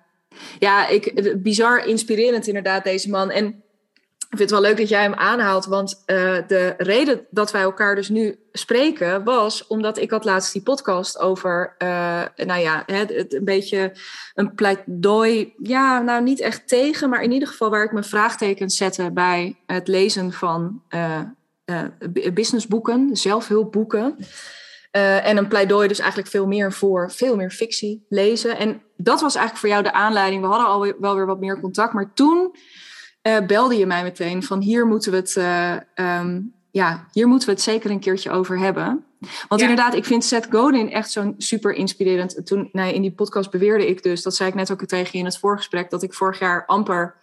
[0.59, 3.31] ja ik, bizar inspirerend inderdaad, deze man.
[3.31, 3.63] En
[4.33, 7.63] ik vind het wel leuk dat jij hem aanhaalt, want eh, de reden dat wij
[7.63, 12.83] elkaar dus nu spreken was omdat ik had laatst die podcast over, eh, nou ja,
[12.87, 13.93] het, het een beetje
[14.35, 18.77] een pleidooi, ja, nou niet echt tegen, maar in ieder geval waar ik mijn vraagtekens
[18.77, 21.21] zette bij het lezen van eh,
[22.33, 24.17] businessboeken, zelfhulpboeken.
[24.91, 28.59] Eh, en een pleidooi dus eigenlijk veel meer voor veel meer fictie lezen.
[28.59, 30.43] En dat was eigenlijk voor jou de aanleiding.
[30.43, 31.93] We hadden al wel weer wat meer contact.
[31.93, 32.55] Maar toen
[33.23, 37.49] eh, belde je mij meteen van hier moeten we het, eh, ehm, ja, hier moeten
[37.49, 39.05] we het zeker een keertje over hebben.
[39.49, 39.69] Want Ja.
[39.69, 42.47] inderdaad, ik vind Seth Godin echt zo'n super inspirerend.
[42.47, 45.19] Toen nee, in die podcast beweerde ik dus, dat zei ik net ook tegen je
[45.19, 47.15] in het voorgesprek, dat ik vorig jaar amper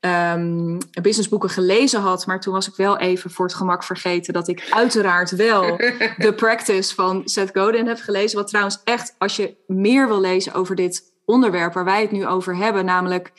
[0.00, 2.26] ehm, businessboeken gelezen had.
[2.26, 5.76] Maar toen was ik wel even voor het gemak vergeten dat ik uiteraard wel
[6.18, 8.38] The Practice van Seth Godin heb gelezen.
[8.38, 12.26] Wat trouwens echt, als je meer wil lezen over dit onderwerp waar wij het nu
[12.26, 13.32] over hebben, namelijk,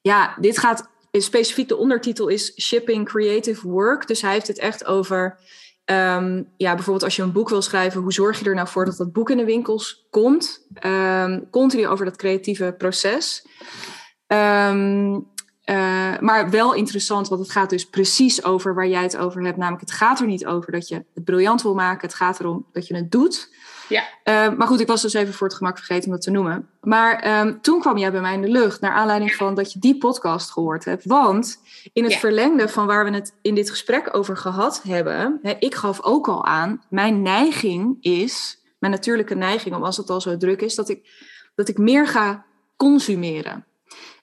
[0.00, 0.90] ja, dit gaat
[1.20, 4.06] specifiek, de ondertitel is Shipping Creative Work.
[4.06, 5.38] Dus hij heeft het echt over,
[5.84, 8.84] ehm, ja, bijvoorbeeld als je een boek wil schrijven, hoe zorg je er nou voor
[8.84, 10.66] dat dat boek in de winkels komt?
[10.74, 13.46] Ehm, continu over dat creatieve proces.
[15.62, 19.56] Eh, maar wel interessant, want het gaat dus precies over waar jij het over hebt.
[19.56, 22.06] Namelijk, het gaat er niet over dat je het briljant wil maken.
[22.08, 23.50] Het gaat erom dat je het doet.
[23.88, 24.02] Ja.
[24.24, 26.68] Eh, maar goed, ik was dus even voor het gemak vergeten om dat te noemen.
[26.80, 29.78] Maar ehm, toen kwam jij bij mij in de lucht, naar aanleiding van dat je
[29.78, 31.04] die podcast gehoord hebt.
[31.04, 31.58] Want
[31.92, 32.18] in het Ja.
[32.18, 36.28] verlengde van waar we het in dit gesprek over gehad hebben, hè, ik gaf ook
[36.28, 40.74] al aan, mijn neiging is, mijn natuurlijke neiging, om als het al zo druk is,
[40.74, 41.08] dat ik,
[41.54, 42.44] dat ik meer ga
[42.76, 43.66] consumeren.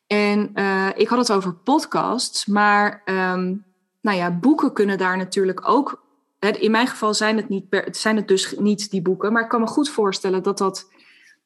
[0.09, 3.55] En eh, ik had het over podcasts, maar ehm,
[4.01, 6.03] nou ja, boeken kunnen daar natuurlijk ook.
[6.39, 9.49] In mijn geval zijn het, niet per, zijn het dus niet die boeken, maar ik
[9.49, 10.87] kan me goed voorstellen dat dat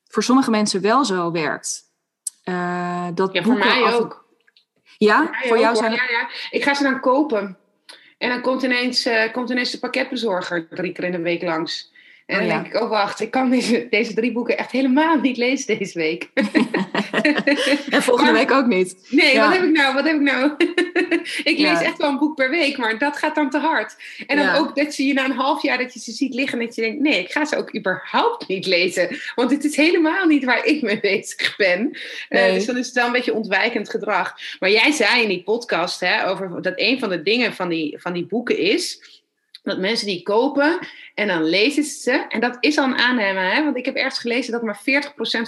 [0.07, 1.82] voor sommige mensen wel zo werkt.
[2.43, 4.26] Eh, dat Ja, voor boeken mij af- ook.
[4.97, 6.30] Ja, voor ook, jou zijn ja, ja.
[6.49, 7.57] Ik ga ze dan kopen.
[8.18, 11.93] En dan komt ineens, eh, komt ineens de pakketbezorger drie keer in de week langs.
[12.26, 12.62] En dan Oh, ja.
[12.62, 15.98] denk ik, oh wacht, ik kan deze, deze drie boeken echt helemaal niet lezen deze
[16.00, 16.30] week.
[17.90, 18.96] En volgende Maar- week ook niet.
[19.10, 19.46] Nee, Ja.
[19.48, 19.94] wat heb ik nou?
[19.94, 20.52] Wat heb ik nou?
[21.52, 21.84] ik lees Ja.
[21.84, 23.96] echt wel een boek per week, maar dat gaat dan te hard.
[24.28, 26.60] En dan ook dat zie je na een half jaar dat je ze ziet liggen
[26.60, 29.18] en dat je denkt, nee, ik ga ze ook überhaupt niet lezen.
[29.36, 31.98] Want dit is helemaal niet waar ik mee bezig ben.
[32.30, 34.34] Eh, dus dan is het wel een beetje ontwijkend gedrag.
[34.60, 37.98] Maar jij zei in die podcast hè, over dat een van de dingen van die,
[38.02, 39.02] van die boeken is
[39.64, 40.80] dat mensen die kopen
[41.14, 42.26] en dan lezen ze ze.
[42.30, 43.64] En dat is al een aanname, hè?
[43.64, 44.82] want ik heb ergens gelezen dat maar 40%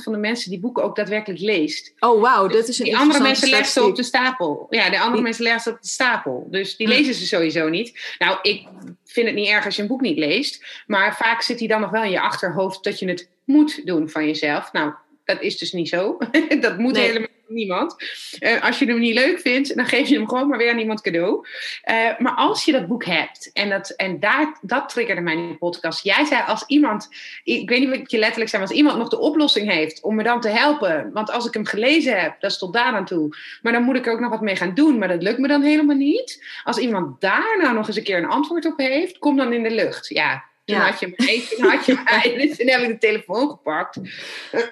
[0.04, 1.94] van de mensen die boeken ook daadwerkelijk leest.
[2.00, 4.68] Oh, wauw, dit is een Die andere mensen leggen ze op de stapel.
[4.70, 6.48] Ja, de andere Die- mensen leggen ze op de stapel.
[6.52, 6.94] Dus die Hm.
[6.94, 8.16] lezen ze sowieso niet.
[8.20, 8.68] Nou, ik
[9.06, 10.84] vind het niet erg als je een boek niet leest.
[10.88, 14.10] Maar vaak zit die dan nog wel in je achterhoofd dat je het moet doen
[14.10, 14.72] van jezelf.
[14.72, 14.94] Nou,
[15.26, 16.18] dat is dus niet zo.
[16.60, 17.06] dat moet Nee.
[17.06, 17.96] helemaal niemand.
[18.40, 20.80] Eh, als je hem niet leuk vindt, dan geef je hem gewoon maar weer aan
[20.80, 21.48] iemand cadeau.
[21.82, 25.48] Eh, maar als je dat boek hebt, en, dat, en daar, dat triggerde mij in
[25.48, 26.04] de podcast.
[26.04, 27.10] Jij zei als iemand,
[27.44, 30.16] ik weet niet wat je letterlijk zei, maar als iemand nog de oplossing heeft om
[30.16, 31.10] me dan te helpen.
[31.14, 33.36] Want als ik hem gelezen heb, dat is tot daar aan toe.
[33.62, 34.98] Maar dan moet ik er ook nog wat mee gaan doen.
[34.98, 36.46] Maar dat lukt me dan helemaal niet.
[36.64, 39.64] Als iemand daar nou nog eens een keer een antwoord op heeft, kom dan in
[39.64, 40.10] de lucht.
[40.10, 40.90] Ja, toen Ja.
[40.90, 42.48] had je mij, toen had je mij.
[42.48, 43.98] Dus toen heb ik de telefoon gepakt.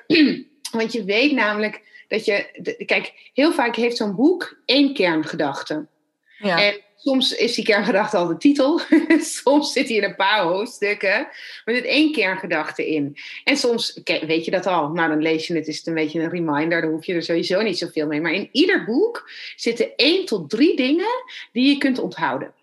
[0.77, 2.45] Want je weet namelijk dat je.
[2.85, 5.87] Kijk, heel vaak heeft zo'n boek één kerngedachte.
[6.37, 6.61] Ja.
[6.63, 8.79] En soms is die kerngedachte al de titel.
[9.43, 11.09] soms zit hij in een paar hoofdstukken.
[11.19, 13.17] Maar er zit één kerngedachte in.
[13.43, 14.89] En soms weet je dat al.
[14.89, 16.81] Nou, dan lees je het, is het een beetje een reminder.
[16.81, 18.21] Dan hoef je er sowieso niet zoveel mee.
[18.21, 22.53] Maar in ieder boek zitten één tot drie dingen die je kunt onthouden.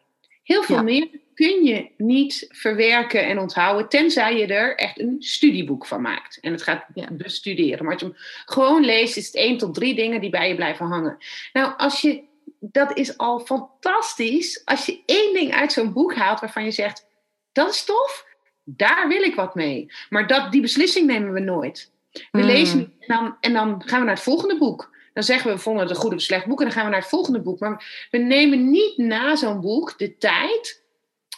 [0.43, 0.83] Heel veel Ja.
[0.83, 6.39] meer kun je niet verwerken en onthouden, tenzij je er echt een studieboek van maakt.
[6.41, 7.09] En het gaat Ja.
[7.11, 7.85] bestuderen.
[7.85, 10.55] Maar als je hem gewoon leest, is het één tot drie dingen die bij je
[10.55, 11.17] blijven hangen.
[11.53, 12.23] Nou, als je,
[12.61, 14.63] dat is al fantastisch.
[14.65, 17.07] Als je één ding uit zo'n boek haalt waarvan je zegt,
[17.53, 18.27] dat is tof,
[18.65, 19.93] daar wil ik wat mee.
[20.09, 21.93] Maar dat, die beslissing nemen we nooit.
[22.13, 22.45] We Mm.
[22.45, 24.99] lezen en dan, en dan gaan we naar het volgende boek.
[25.15, 26.91] Dan zeggen we, we vonden het een goed of slecht boek en dan gaan we
[26.91, 27.59] naar het volgende boek.
[27.61, 30.85] Maar we nemen niet na zo'n boek de tijd,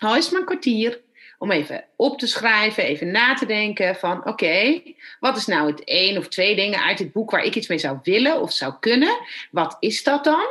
[0.05, 1.01] al is het maar een kwartier,
[1.39, 4.83] om even op te schrijven, even na te denken van oké,
[5.21, 7.79] wat is nou het één of twee dingen uit het boek waar ik iets mee
[7.79, 9.19] zou willen of zou kunnen?
[9.51, 10.47] Wat is dat dan?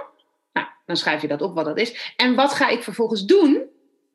[0.54, 2.14] Nou, dan schrijf je dat op wat dat is.
[2.16, 3.56] En wat ga ik vervolgens doen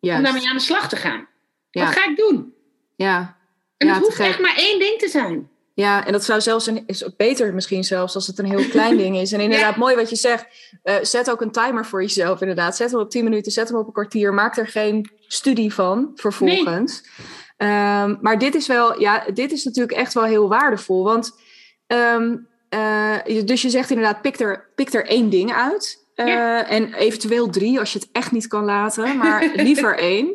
[0.01, 1.28] om daarmee aan de slag te gaan?
[1.70, 2.55] Wat ga ik doen?
[2.97, 3.37] Ja.
[3.76, 5.51] En het hoeft echt maar één ding te zijn.
[5.76, 8.96] Ja, en dat zou zelfs een, is beter misschien zelfs als het een heel klein
[9.02, 9.32] ding is.
[9.32, 10.46] En inderdaad, mooi wat je zegt.
[10.84, 12.76] Uh, zet ook een timer voor jezelf, inderdaad.
[12.76, 14.34] Zet hem op 10 minuten, zet hem op een kwartier.
[14.34, 17.02] Maak er geen studie van vervolgens.
[17.56, 21.04] Um, maar dit is wel, ja, dit is natuurlijk echt wel heel waardevol.
[21.04, 21.38] Want,
[21.86, 26.04] um, uh, dus je zegt inderdaad, pik er, pik er één ding uit.
[26.14, 26.68] Uh, ja.
[26.68, 29.16] En eventueel drie, als je het echt niet kan laten.
[29.16, 30.34] Maar liever één.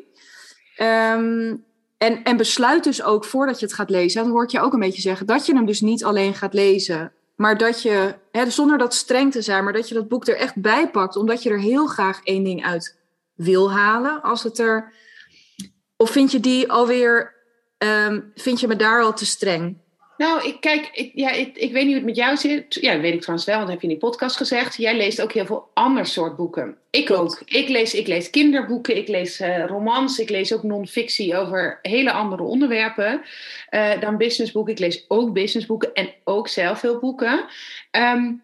[1.17, 1.63] Um,
[2.01, 4.79] en, en besluit dus ook voordat je het gaat lezen, dan hoor je ook een
[4.79, 8.77] beetje zeggen, dat je hem dus niet alleen gaat lezen, maar dat je, hè, zonder
[8.77, 11.49] dat streng te zijn, maar dat je dat boek er echt bij pakt, omdat je
[11.49, 12.97] er heel graag één ding uit
[13.35, 14.21] wil halen.
[14.21, 14.93] Als het er.
[15.97, 17.35] Of vind je die alweer,
[17.77, 19.77] um, vind je me daar al te streng?
[20.17, 22.77] Nou, ik kijk, ik, ja, ik, ik weet niet hoe het met jou zit.
[22.81, 24.75] Ja, dat weet ik trouwens wel, want dat heb je in die podcast gezegd.
[24.75, 26.77] Jij leest ook heel veel ander soort boeken.
[26.89, 27.41] Ik ook.
[27.45, 32.11] Ik lees, ik lees kinderboeken, ik lees uh, romans, ik lees ook non-fictie over hele
[32.11, 33.21] andere onderwerpen
[33.71, 34.73] uh, dan businessboeken.
[34.73, 37.45] Ik lees ook businessboeken en ook zelfhulpboeken.
[37.91, 38.43] Um,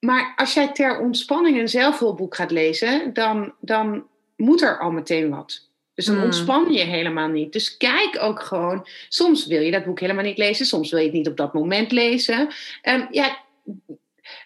[0.00, 4.06] maar als jij ter ontspanning een zelfhulpboek gaat lezen, dan, dan
[4.36, 5.70] moet er al meteen wat.
[5.94, 6.24] Dus dan hmm.
[6.24, 7.52] ontspan je helemaal niet.
[7.52, 8.86] Dus kijk ook gewoon.
[9.08, 10.66] Soms wil je dat boek helemaal niet lezen.
[10.66, 12.48] Soms wil je het niet op dat moment lezen.
[12.88, 13.38] Um, ja,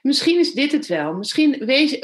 [0.03, 1.12] misschien is dit het wel.
[1.12, 1.99] Misschien wees,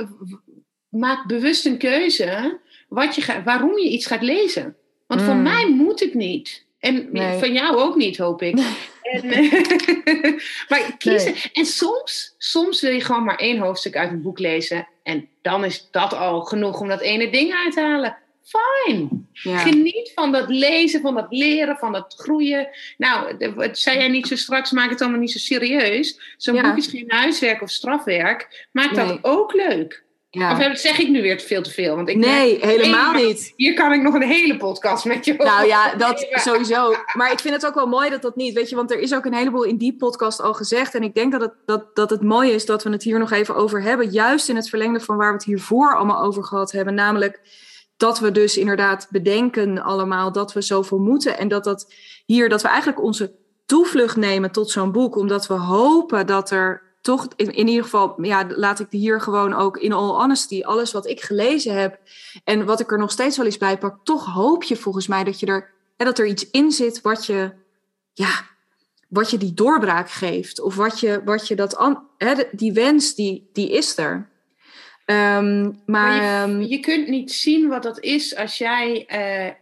[0.88, 4.76] maak bewust een keuze wat je waarom je iets gaat lezen.
[5.06, 5.26] Want mm.
[5.26, 5.42] voor hmm.
[5.42, 6.64] mij moet het niet.
[6.78, 8.58] En van jou ook niet, hoop ik.
[9.02, 9.26] En,
[10.68, 11.34] maar kiezen.
[11.52, 14.88] En soms, soms wil je gewoon maar één hoofdstuk uit een boek lezen.
[15.02, 19.28] En dan is dat al genoeg om dat ene ding uit te halen fijn.
[19.32, 22.68] Geniet van dat lezen, van dat leren, van dat groeien.
[22.96, 26.34] Nou, wat zei jij niet zo straks, maak het allemaal niet zo serieus.
[26.36, 28.68] Zo'n boek is geen huiswerk of strafwerk.
[28.72, 30.04] Maak dat ook leuk.
[30.38, 30.70] Ja.
[30.70, 31.96] Of zeg ik nu weer veel te veel?
[31.96, 33.52] Want ik nee, helemaal niet.
[33.56, 35.44] Hier kan ik nog een hele podcast met je over.
[35.44, 36.94] Nou ja, dat sowieso.
[37.18, 39.14] Maar ik vind het ook wel mooi dat dat niet, weet je, want er is
[39.14, 40.94] ook een heleboel in die podcast al gezegd.
[40.94, 43.30] En ik denk dat het, dat, dat het mooi is dat we het hier nog
[43.30, 44.10] even over hebben.
[44.10, 46.94] Juist in het verlengde van waar we het hiervoor allemaal over gehad hebben.
[46.94, 47.40] Namelijk
[48.02, 51.38] dat we dus inderdaad bedenken allemaal dat we zoveel moeten.
[51.38, 51.92] En dat dat
[52.26, 53.34] hier, dat we eigenlijk onze
[53.66, 55.16] toevlucht nemen tot zo'n boek.
[55.16, 59.54] Omdat we hopen dat er toch, in, in, ieder geval, ja, laat ik hier gewoon
[59.54, 61.98] ook in all honesty, alles wat ik gelezen heb
[62.44, 65.24] en wat ik er nog steeds wel eens bij pak, toch hoop je volgens mij
[65.24, 67.52] dat je er, dat er iets in zit wat je,
[68.12, 68.44] ja,
[69.08, 70.60] wat je die doorbraak geeft.
[70.60, 74.31] Of wat je, wat je dat, hè, die wens, die, die is er.
[75.06, 79.06] Um, maar, je, ehm, je, kunt niet zien wat dat is als jij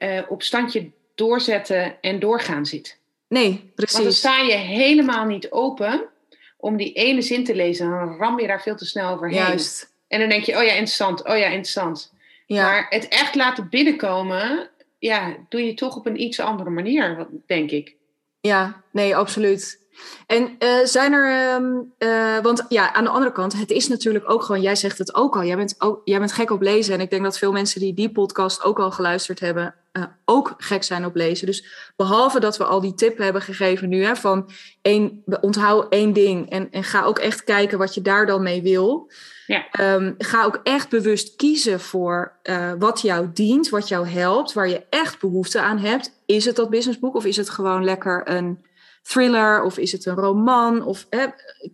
[0.01, 2.99] uh, uh, op standje doorzetten en doorgaan zit.
[3.29, 3.93] Nee, precies.
[3.93, 6.09] Want dan sta je helemaal niet open
[6.57, 7.91] om die ene zin te lezen.
[7.91, 9.37] Dan ram je daar veel te snel overheen.
[9.37, 9.93] Juist.
[10.09, 11.25] En dan denk je, oh ja, interessant.
[11.25, 12.13] Oh ja, interessant.
[12.47, 12.63] Ja.
[12.63, 17.71] Maar het echt laten binnenkomen, ja, doe je toch op een iets andere manier, denk
[17.71, 17.95] ik.
[18.41, 19.79] Ja, nee, absoluut.
[20.27, 24.31] En uh, zijn er, um, uh, want ja, aan de andere kant, het is natuurlijk
[24.31, 26.95] ook gewoon, jij zegt het ook al, jij bent, ook, jij bent gek op lezen.
[26.95, 30.55] En ik denk dat veel mensen die die podcast ook al geluisterd hebben, uh, ook
[30.57, 31.47] gek zijn op lezen.
[31.47, 34.51] Dus behalve dat we al die tip hebben gegeven nu, hè, van
[34.83, 38.63] één, onthoud één ding en, en ga ook echt kijken wat je daar dan mee
[38.63, 39.11] wil.
[39.47, 39.95] Ja.
[39.95, 42.33] Um, ga ook echt bewust kiezen voor
[42.79, 46.13] wat jou dient, wat jou helpt, waar je echt behoefte aan hebt.
[46.27, 48.65] Is het dat businessboek of is het gewoon lekker een
[49.03, 50.85] thriller of is het een roman?
[50.85, 51.07] Of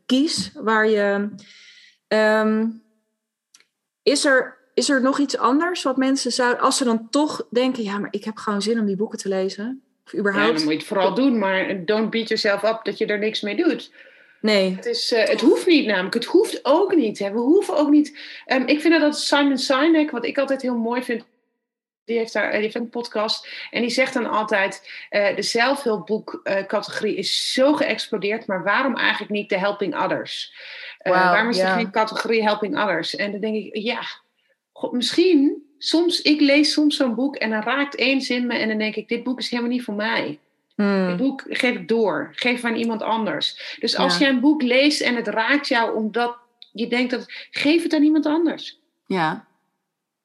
[0.07, 1.29] kies waar je.
[2.09, 2.67] Ehm,
[4.03, 6.61] is, er, is er nog iets anders wat mensen zouden.
[6.61, 9.29] Als ze dan toch denken: ja, maar ik heb gewoon zin om die boeken te
[9.29, 9.83] lezen.
[10.05, 10.49] Of überhaupt.
[10.49, 13.19] Ja, dan moet je het vooral doen, maar don't beat yourself up dat je er
[13.19, 13.93] niks mee doet.
[14.41, 14.75] Nee.
[14.77, 16.15] Het, is, uh, het hoeft niet namelijk.
[16.15, 17.19] Het hoeft ook niet.
[17.19, 17.33] Hè.
[17.33, 18.19] We hoeven ook niet.
[18.47, 21.25] Um, ik vind dat Simon Sinek, wat ik altijd heel mooi vind
[22.07, 23.49] die heeft, daar, die heeft een podcast.
[23.71, 29.49] En die zegt dan altijd: uh, de zelfhulpboekcategorie is zo geëxplodeerd, maar waarom eigenlijk niet
[29.49, 30.55] de helping others?
[31.03, 33.17] Uh, waarom is er geen categorie helping others?
[33.17, 34.01] En dan denk ik: ja,
[34.73, 35.65] God, misschien.
[35.79, 38.95] Soms, ik lees soms zo'n boek en dan raakt één zin me en dan denk
[38.95, 40.39] ik: dit boek is helemaal niet voor mij.
[40.75, 41.09] Hmm.
[41.09, 43.77] Dit boek geef ik door, geef aan iemand anders.
[43.81, 46.37] Dus als je een boek leest en het raakt jou omdat
[46.73, 48.79] je denkt dat, geef het aan iemand anders.
[49.07, 49.47] Ja,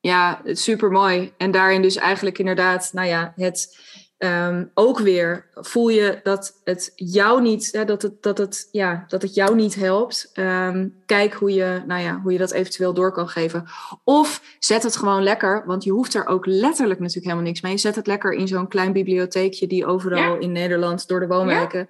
[0.02, 1.34] ja, super mooi.
[1.38, 3.80] En daarin dus eigenlijk inderdaad, nou ja, het
[4.22, 9.06] Ehm, ook weer voel je dat het jou niet, hè, dat, het, dat, het, ja,
[9.08, 10.30] dat het jou niet helpt.
[10.34, 13.66] Ehm, kijk hoe je, nou ja, hoe je dat eventueel door kan geven.
[14.04, 17.78] Of zet het gewoon lekker, want je hoeft er ook letterlijk natuurlijk helemaal niks mee.
[17.78, 21.88] Zet het lekker in zo'n klein bibliotheekje die overal in Nederland door de woonwijken.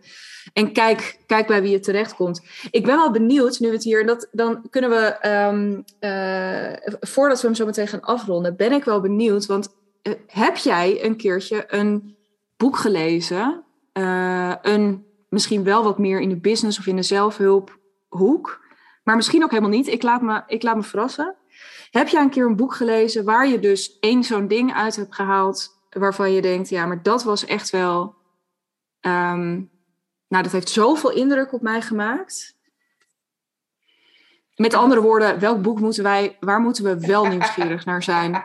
[0.54, 2.42] En kijk, kijk bij wie je terechtkomt.
[2.72, 7.42] Ik ben wel benieuwd, nu we het hier, dat, dan kunnen we, um, uh, voordat
[7.42, 9.46] we hem zo meteen gaan afronden, ben ik wel benieuwd.
[9.46, 12.16] Want uh, heb jij een keertje een
[12.58, 13.64] boek gelezen.
[13.94, 18.60] Uh, een, misschien wel wat meer in de business of in de zelfhulphoek.
[19.04, 19.88] Maar misschien ook helemaal niet.
[19.88, 21.36] Ik laat me, ik laat me verrassen.
[21.92, 25.16] Heb jij een keer een boek gelezen waar je dus één zo'n ding uit hebt
[25.16, 25.80] gehaald...
[25.89, 28.16] waarvan je denkt, ja, maar dat was echt wel...
[29.02, 29.71] Um,
[30.32, 32.56] nou, dat heeft zoveel indruk op mij gemaakt.
[34.56, 38.36] Met andere woorden, welk boek moeten wij, waar moeten we wel nieuwsgierig naar zijn?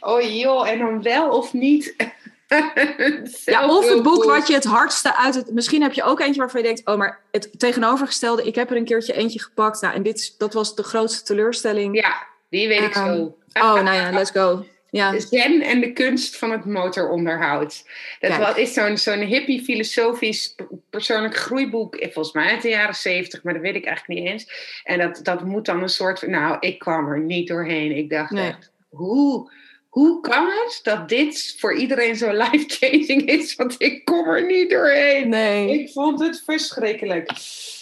[0.00, 1.94] Oh joh, en dan wel of niet?
[3.44, 5.52] ja, of het boek wat je het hardste uit het.
[5.52, 8.46] Misschien heb je ook eentje waarvan je denkt: oh, maar het tegenovergestelde.
[8.46, 9.80] Ik heb er een keertje eentje gepakt.
[9.80, 11.94] Nou, en dit, dat was de grootste teleurstelling.
[11.96, 13.36] Ja, die weet ik zo.
[13.52, 14.64] oh, nou ja, let's go.
[14.90, 15.18] Ja.
[15.18, 17.84] Zen en de kunst van het motoronderhoud.
[18.20, 20.54] Dat wat is zo'n zo'n hippie filosofisch
[20.90, 24.80] persoonlijk groeiboek, volgens mij uit de jaren zeventig, maar dat weet ik eigenlijk niet eens.
[24.84, 26.26] En dat, dat moet dan een soort.
[26.26, 27.96] Nou, ik kwam er niet doorheen.
[27.96, 29.50] Ik dacht echt, hoe
[29.90, 33.54] hoe kan het dat dit voor iedereen zo life-changing is?
[33.54, 35.28] Want ik kom er niet doorheen.
[35.28, 35.80] Nee.
[35.80, 37.30] Ik vond het verschrikkelijk.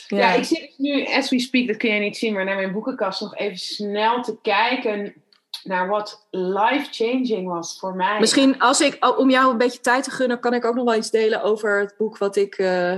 [0.07, 0.33] Ja.
[0.33, 3.21] ik zit nu, as we speak, dat kun je niet zien, maar naar mijn boekenkast
[3.21, 5.15] nog even snel te kijken
[5.69, 8.21] naar wat life-changing was voor mij.
[8.21, 10.95] Misschien als ik, om jou een beetje tijd te gunnen, kan ik ook nog wel
[10.95, 12.93] iets delen over het boek wat ik uh,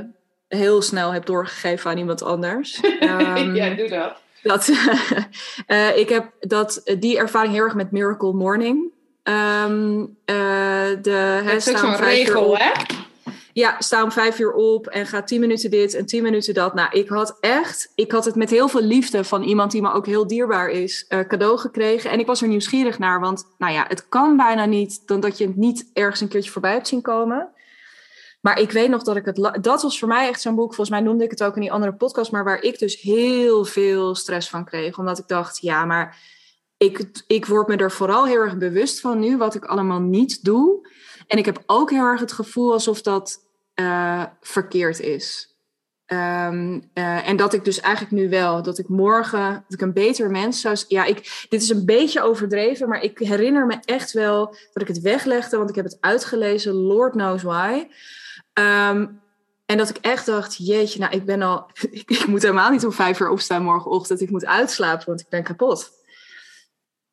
[0.48, 2.82] heel snel heb doorgegeven aan iemand anders.
[3.00, 4.16] Um, ja, doe dat.
[4.42, 4.68] Dat,
[5.66, 8.92] uh, ik heb dat, die ervaring heel erg met Miracle Morning.
[9.22, 12.70] Um, de, dat is zo'n regel, hè?
[13.52, 16.74] Ja, sta om vijf uur op en ga tien minuten dit en tien minuten dat.
[16.74, 19.92] Nou, ik had echt, ik had het met heel veel liefde van iemand die me
[19.92, 22.10] ook heel dierbaar is, uh, cadeau gekregen.
[22.10, 25.38] En ik was er nieuwsgierig naar, want nou ja, het kan bijna niet dan dat
[25.38, 27.48] je het niet ergens een keertje voorbij hebt zien komen.
[28.40, 29.62] Maar ik weet nog dat ik het.
[29.62, 30.74] Dat was voor mij echt zo'n boek.
[30.74, 32.30] Volgens mij noemde ik het ook in die andere podcast.
[32.30, 34.98] Maar waar ik dus heel veel stress van kreeg.
[34.98, 36.18] Omdat ik dacht, ja, maar
[36.76, 40.44] ik, ik word me er vooral heel erg bewust van nu wat ik allemaal niet
[40.44, 40.88] doe.
[41.30, 45.54] En ik heb ook heel erg het gevoel alsof dat uh, verkeerd is.
[46.06, 49.92] Um, uh, en dat ik dus eigenlijk nu wel, dat ik morgen, dat ik een
[49.92, 54.12] beter mens zou Ja, ik, dit is een beetje overdreven, maar ik herinner me echt
[54.12, 57.86] wel dat ik het weglegde, want ik heb het uitgelezen, Lord knows why.
[58.54, 59.20] Um,
[59.66, 62.84] en dat ik echt dacht, jeetje, nou, ik ben al, ik, ik moet helemaal niet
[62.84, 64.20] om vijf uur opstaan morgenochtend.
[64.20, 65.90] Ik moet uitslapen, want ik ben kapot.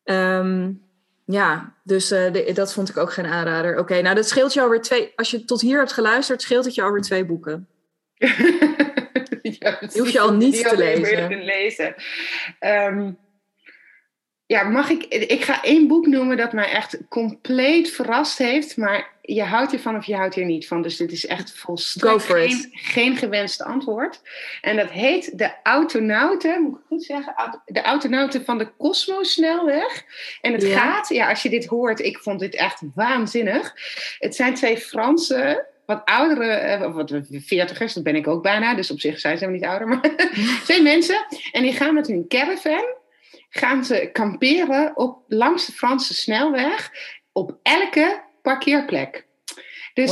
[0.03, 0.86] Um,
[1.29, 3.79] ja, dus uh, de, dat vond ik ook geen aanrader.
[3.79, 5.11] Oké, nou dat scheelt je alweer twee.
[5.15, 7.67] Als je tot hier hebt geluisterd, scheelt het je alweer twee boeken.
[9.59, 11.43] ja, die hoef je al niet te lezen.
[11.43, 11.95] lezen.
[12.59, 13.17] Um,
[14.47, 15.03] ja, mag ik?
[15.05, 18.77] Ik ga één boek noemen dat mij echt compleet verrast heeft.
[18.77, 20.81] Maar je houdt ervan of je houdt er niet van.
[20.81, 24.21] Dus dit is echt volstrekt geen, geen gewenst antwoord.
[24.61, 27.61] En dat heet De Autonauten, moet ik goed zeggen?
[27.65, 30.03] De Autonauten van de Cosmosnelweg.
[30.41, 33.73] En het gaat, ja, als je dit hoort, ik vond dit echt waanzinnig.
[34.19, 38.91] Het zijn twee Franse wat oudere, uh, wat veertigers, dat ben ik ook bijna, dus
[38.91, 40.01] op zich zijn ze niet ouder, maar
[40.63, 41.25] twee mensen.
[41.51, 42.95] En die gaan met hun caravan
[43.59, 46.91] gaan ze kamperen op, langs de Franse snelweg
[47.31, 49.25] op elke parkeerplek.
[49.93, 50.11] Dus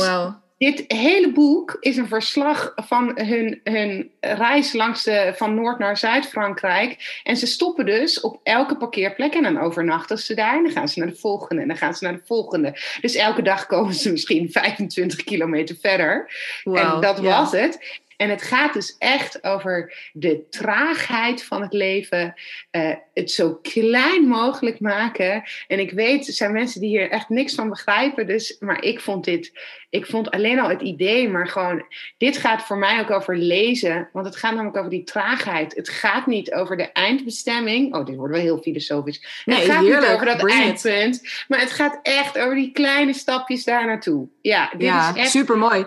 [0.58, 5.96] dit hele boek is een verslag van hun, hun reis langs de, van Noord naar
[5.96, 7.20] Zuid-Frankrijk.
[7.22, 10.56] En ze stoppen dus op elke parkeerplek en dan overnachten ze daar.
[10.56, 12.78] En dan gaan ze naar de volgende en dan gaan ze naar de volgende.
[13.00, 16.32] Dus elke dag komen ze misschien 25 kilometer verder.
[16.64, 18.00] en dat was het.
[18.16, 22.34] En het gaat dus echt over de traagheid van het leven.
[22.70, 25.42] Uh, het zo klein mogelijk maken.
[25.66, 28.26] En ik weet, er zijn mensen die hier echt niks van begrijpen.
[28.26, 29.52] Dus, maar ik vond dit,
[29.90, 31.84] ik vond alleen al het idee, maar gewoon,
[32.18, 34.08] dit gaat voor mij ook over lezen.
[34.12, 35.74] Want het gaat namelijk over die traagheid.
[35.74, 37.94] Het gaat niet over de eindbestemming.
[37.94, 39.42] Oh, dit wordt wel heel filosofisch.
[39.44, 41.44] Nee, het gaat niet over dat eindpunt.
[41.48, 44.28] Maar het gaat echt over die kleine stapjes daar naartoe.
[44.40, 45.30] Ja, dit ja, is echt...
[45.30, 45.86] super mooi.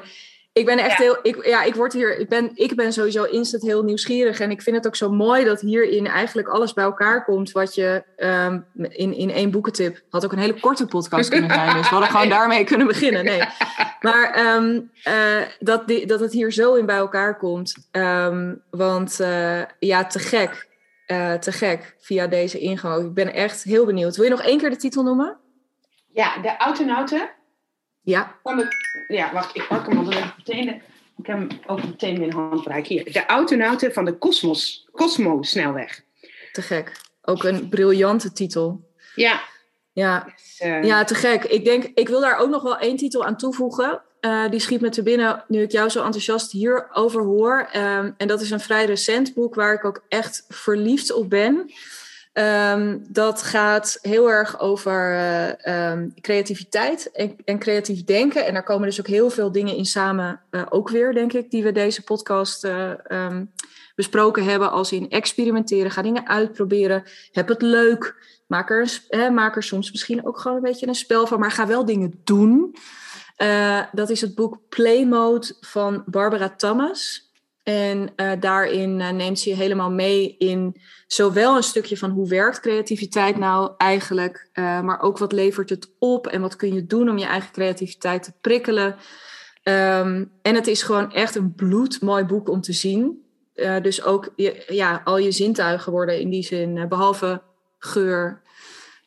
[0.53, 3.63] Ik ben echt heel, ik, ja, ik word hier, ik ben, ik ben sowieso instant
[3.63, 4.39] heel nieuwsgierig.
[4.39, 7.75] En ik vind het ook zo mooi dat hierin eigenlijk alles bij elkaar komt wat
[7.75, 10.01] je um, in, in één boekentip.
[10.09, 11.73] Had ook een hele korte podcast kunnen zijn.
[11.73, 13.23] Dus we hadden gewoon daarmee kunnen beginnen.
[13.23, 13.41] Nee.
[13.99, 17.89] Maar um, uh, dat, die, dat het hier zo in bij elkaar komt.
[17.91, 20.67] Um, want uh, ja, te gek.
[21.07, 23.05] Uh, te gek via deze ingang.
[23.05, 24.15] Ik ben echt heel benieuwd.
[24.15, 25.37] Wil je nog één keer de titel noemen?
[26.13, 27.29] Ja, de Autonauten
[28.09, 28.35] Ja.
[29.07, 30.65] Ja, wacht, ik pak hem al even meteen.
[30.65, 30.71] De,
[31.17, 32.87] ik heb hem ook meteen in handbereik.
[32.87, 36.03] Hier, de autonauten van de Cosmos, Cosmo-snelweg.
[36.51, 37.01] Te gek.
[37.21, 38.89] Ook een briljante titel.
[39.15, 39.41] Ja.
[39.93, 40.33] Ja.
[40.35, 41.43] Dus, uh, ja, te gek.
[41.43, 44.01] Ik denk, ik wil daar ook nog wel één titel aan toevoegen.
[44.21, 47.69] Uh, die schiet me te binnen nu ik jou zo enthousiast hierover hoor.
[47.75, 51.71] Um, en dat is een vrij recent boek waar ik ook echt verliefd op ben.
[52.39, 57.11] Um, dat gaat heel erg over uh, um, creativiteit
[57.45, 58.45] en, creatief denken.
[58.45, 61.51] En daar komen dus ook heel veel dingen in samen, uh, ook weer, denk ik,
[61.51, 63.51] die we deze podcast uh, um,
[63.95, 64.71] besproken hebben.
[64.71, 68.15] Als in experimenteren, ga dingen uitproberen, heb het leuk.
[68.47, 69.01] Maak er,
[69.33, 72.21] maak er soms misschien ook gewoon een beetje een spel van, maar ga wel dingen
[72.23, 72.75] doen.
[73.91, 77.28] Dat is het boek Play Mode van Barbara Thomas.
[77.69, 80.75] En uh, daarin uh, neemt ze je helemaal mee in
[81.07, 85.91] zowel een stukje van hoe werkt creativiteit nou eigenlijk, uh, maar ook wat levert het
[85.99, 88.95] op en wat kun je doen om je eigen creativiteit te prikkelen.
[89.63, 93.23] Um, en het is gewoon echt een bloedmooi boek om te zien.
[93.81, 94.33] dus ook
[94.67, 97.41] ja, al je zintuigen worden in die zin, behalve
[97.77, 98.41] geur,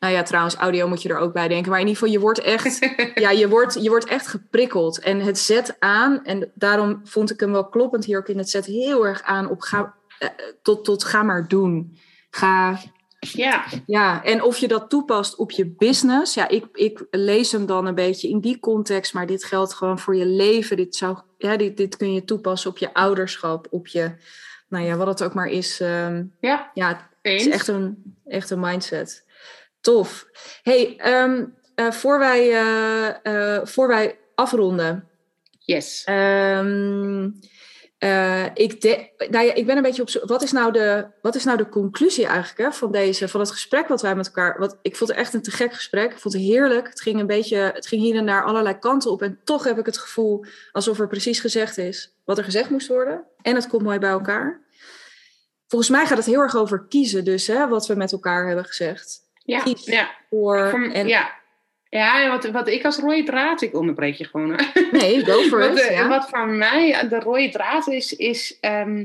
[0.03, 1.71] nou ja, trouwens, audio moet je er ook bij denken.
[1.71, 2.79] Maar in ieder geval, je wordt echt,
[3.25, 4.99] ja, je wordt, je wordt echt geprikkeld.
[4.99, 8.51] En het zet aan, en daarom vond ik hem wel kloppend hier ook in het
[8.51, 10.29] zet heel erg aan op ga, eh,
[10.63, 11.99] tot, tot ga maar doen.
[12.31, 12.79] Ga.
[13.19, 13.65] Ja.
[13.87, 16.35] Ja, en of je dat toepast op je business.
[16.35, 19.99] Ja, ik, ik lees hem dan een beetje in die context, maar dit geldt gewoon
[19.99, 20.77] voor je leven.
[20.77, 24.11] Dit, zou, ja, dit, dit kun je toepassen op je ouderschap, op je,
[24.69, 25.81] nou ja, wat het ook maar is.
[25.81, 26.89] Um, ja, ja,
[27.23, 29.31] het is echt een, echt een mindset.
[29.83, 30.27] Tof.
[30.63, 35.09] Hey, um, uh, voor, wij, uh, uh, voor wij afronden.
[35.59, 36.07] Yes.
[36.09, 37.41] Um,
[38.55, 40.29] ik, de, nou ja, ik ben een beetje op zoek.
[40.29, 43.51] Wat is nou de, wat is nou de conclusie eigenlijk hè, van, deze, van het
[43.51, 44.59] gesprek wat wij met elkaar.
[44.59, 46.13] Wat, ik vond het echt een te gek gesprek.
[46.13, 46.89] Ik vond het heerlijk.
[46.89, 47.57] Het ging een beetje.
[47.57, 49.23] Het ging hier en daar allerlei kanten op.
[49.23, 52.89] En toch heb ik het gevoel alsof er precies gezegd is wat er gezegd moest
[52.89, 53.25] worden.
[53.43, 54.61] En het komt mooi bij elkaar.
[55.69, 58.65] Volgens mij gaat het heel erg over kiezen, dus hè, wat we met elkaar hebben
[58.65, 59.21] gezegd.
[59.45, 60.11] Ja, ja.
[60.31, 61.41] Voor, en, ja.
[61.89, 64.61] Ja, en wat, wat ik als rode draad, ik onderbreek je gewoon.
[64.93, 65.87] Nee, go for wat, it.
[65.89, 66.09] de- ja.
[66.09, 69.05] wat voor mij de rode draad is, is, ehm,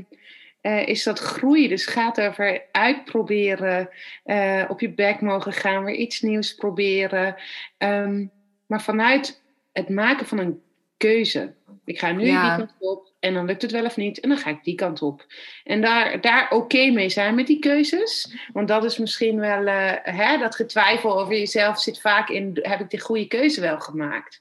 [0.60, 1.68] eh, is dat groei.
[1.68, 3.88] Dus het gaat over uitproberen,
[4.24, 7.36] eh, op je bek mogen gaan, weer iets nieuws proberen.
[7.78, 8.26] Ehm,
[8.66, 10.62] maar vanuit het maken van een
[10.96, 11.54] keuze.
[11.84, 12.56] Ik ga nu Ja.
[12.56, 14.74] die kant op en dan lukt het wel of niet en dan ga ik die
[14.74, 15.26] kant op.
[15.64, 18.34] En daar, daar oké mee zijn met die keuzes.
[18.52, 22.80] Want dat is misschien wel, eh, hè, dat getwijfel over jezelf zit vaak in, heb
[22.80, 24.40] ik de goede keuze wel gemaakt?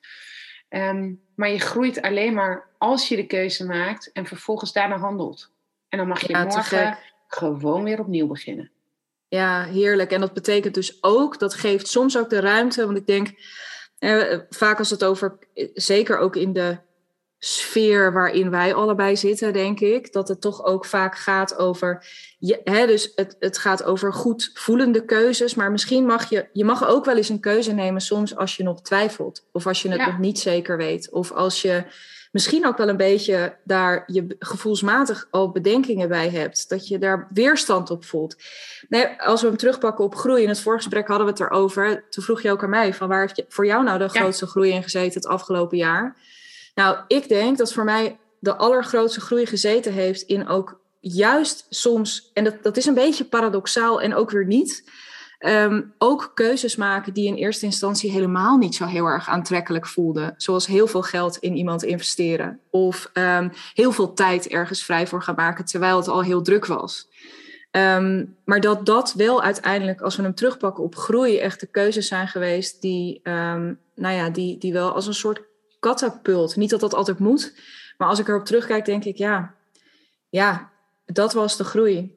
[0.70, 5.52] Ehm, maar je groeit alleen maar als je de keuze maakt en vervolgens daarna handelt.
[5.90, 6.98] En dan mag je Ja, morgen
[7.28, 8.72] gewoon weer opnieuw beginnen.
[9.28, 10.12] Ja, heerlijk.
[10.12, 13.30] En dat betekent dus ook, dat geeft soms ook de ruimte, want ik denk,
[14.00, 16.78] eh, vaak als het over, eh, zeker ook in de
[17.40, 22.06] sfeer waarin wij allebei zitten, denk ik, dat het toch ook vaak gaat over,
[22.40, 26.66] je, hè, dus het, het gaat over goed voelende keuzes, maar misschien mag je, je
[26.66, 29.90] mag ook wel eens een keuze nemen soms als je nog twijfelt, of als je
[29.90, 30.06] het Ja.
[30.08, 31.84] nog niet zeker weet, of als je
[32.32, 37.28] misschien ook wel een beetje daar je gevoelsmatig al bedenkingen bij hebt, dat je daar
[37.34, 38.36] weerstand op voelt.
[38.90, 42.06] Nee, als we hem terugpakken op groei, in het voorgesprek hadden we het erover.
[42.10, 44.10] Toen vroeg je ook aan mij, van waar heeft je, voor jou nou de Ja.
[44.10, 46.16] grootste groei in gezeten het afgelopen jaar?
[46.78, 52.32] Nou, ik denk dat voor mij de allergrootste groei gezeten heeft in ook juist soms,
[52.34, 54.92] en dat, dat is een beetje paradoxaal en ook weer niet,
[55.40, 60.34] ehm, ook keuzes maken die in eerste instantie helemaal niet zo heel erg aantrekkelijk voelden.
[60.38, 65.24] Zoals heel veel geld in iemand investeren of ehm, heel veel tijd ergens vrij voor
[65.24, 67.10] gaan maken terwijl het al heel druk was.
[67.72, 72.08] Ehm, maar dat dat wel uiteindelijk, als we hem terugpakken op groei, echt de keuzes
[72.08, 73.20] zijn geweest die,
[73.96, 75.46] nou ja, die, die wel als een soort
[75.88, 76.56] katapult.
[76.56, 77.54] Niet dat dat altijd moet,
[77.98, 79.54] maar als ik erop terugkijk, denk ik, ja,
[80.30, 80.72] ja,
[81.06, 82.16] dat was de groei.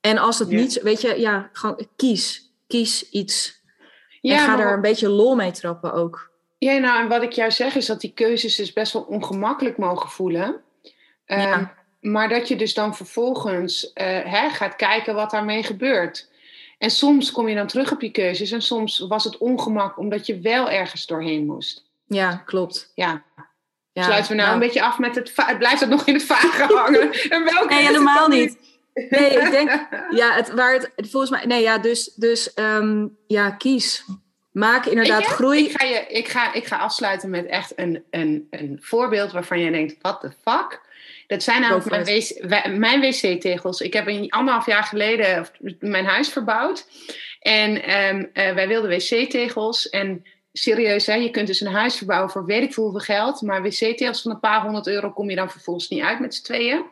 [0.00, 0.56] En als het Ja.
[0.60, 3.60] niet, weet je, ja, gewoon kies, kies iets.
[4.20, 6.30] en Ja, ga maar er een beetje lol mee trappen ook.
[6.58, 9.76] Ja, nou, en wat ik jou zeg is dat die keuzes dus best wel ongemakkelijk
[9.78, 10.60] mogen voelen.
[11.26, 11.74] Ja.
[12.00, 16.28] Maar dat je dus dan vervolgens eh, hè, gaat kijken wat daarmee gebeurt.
[16.78, 20.26] En soms kom je dan terug op je keuzes en soms was het ongemak omdat
[20.26, 21.87] je wel ergens doorheen moest.
[22.08, 22.92] Ja, klopt.
[22.94, 23.22] Ja,
[23.92, 25.32] Ja, sluiten we nou, een beetje af met het...
[25.58, 27.12] blijft het nog in het vage hangen.
[27.12, 28.58] En welke Nee, helemaal niet.
[29.10, 29.70] Nee, ik denk,
[30.20, 34.04] ja, het, waar het, volgens mij, nee, ja, dus, dus ehm, ja, kies.
[34.52, 35.64] Maak inderdaad groei.
[35.64, 39.60] Ik ga, je, ik, ga, ik ga afsluiten met echt een, een, een voorbeeld waarvan
[39.60, 40.80] je denkt, what the fuck?
[41.26, 43.80] Dat zijn namelijk mijn, wc, mijn wc-tegels.
[43.80, 45.48] Ik heb een anderhalf jaar geleden
[45.80, 46.86] mijn huis verbouwd.
[47.40, 49.88] En ehm, eh, wij wilden wc-tegels.
[49.88, 50.24] En
[50.58, 53.42] serieus, hè, je kunt dus een huis verbouwen voor weet ik veel hoeveel geld.
[53.42, 56.44] Maar wc-tegels van een paar honderd euro kom je dan vervolgens niet uit met z'n
[56.44, 56.84] tweeën.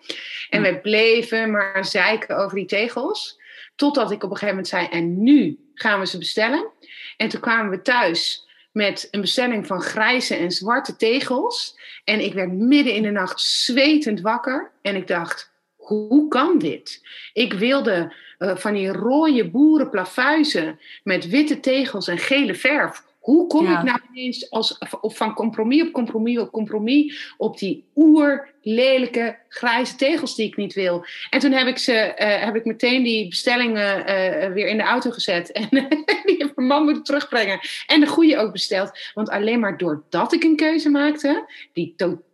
[0.50, 3.40] En wij bleven maar zeiken over die tegels.
[3.76, 6.70] Totdat ik op een gegeven moment zei, en nu gaan we ze bestellen.
[7.16, 11.78] En toen kwamen we thuis met een bestelling van grijze en zwarte tegels.
[12.04, 14.70] En ik werd midden in de nacht zwetend wakker.
[14.82, 17.02] En ik dacht, hoe kan dit?
[17.32, 23.04] Ik wilde uh, van die rode boerenplafuizen met witte tegels en gele verf.
[23.26, 29.38] Hoe kom ik nou ineens als, van compromis op compromis op compromis op die oerlelijke
[29.48, 31.04] grijze tegels die ik niet wil?
[31.30, 34.82] En toen heb ik, ze, uh, heb ik meteen die bestellingen uh, weer in de
[34.82, 35.52] auto gezet.
[35.52, 35.68] En
[36.26, 37.58] die heb mijn man moeten terugbrengen.
[37.86, 38.98] En de goede ook besteld.
[39.14, 42.24] Want alleen maar doordat ik een keuze maakte, die totaal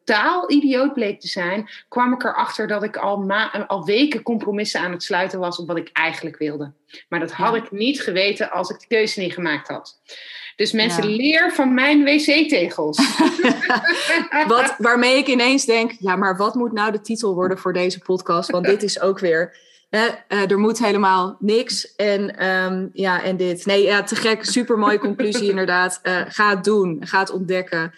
[0.49, 3.31] idioot bleek te zijn, kwam ik erachter dat ik al,
[3.67, 6.73] al weken compromissen aan het sluiten was op wat ik eigenlijk wilde.
[7.09, 10.01] Maar dat had ik niet geweten als ik de keuze niet gemaakt had.
[10.57, 13.17] Dus mensen, leer van mijn wc-tegels.
[14.47, 17.99] wat, waarmee ik ineens denk, ja, maar wat moet nou de titel worden voor deze
[17.99, 18.51] podcast?
[18.51, 19.57] Want dit is ook weer,
[19.91, 23.67] hè, uh, er moet helemaal niks en, um, ja, en dit.
[23.67, 26.01] Nee, ja, te gek, super mooie conclusie inderdaad.
[26.03, 27.93] Uh, ga het doen, ga het ontdekken.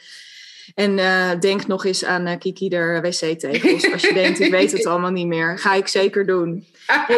[0.74, 3.92] En uh, denk nog eens aan uh, Kiki der wc-tegels.
[3.92, 5.58] Als je denkt, ik weet het allemaal niet meer.
[5.58, 6.66] Ga ik zeker doen.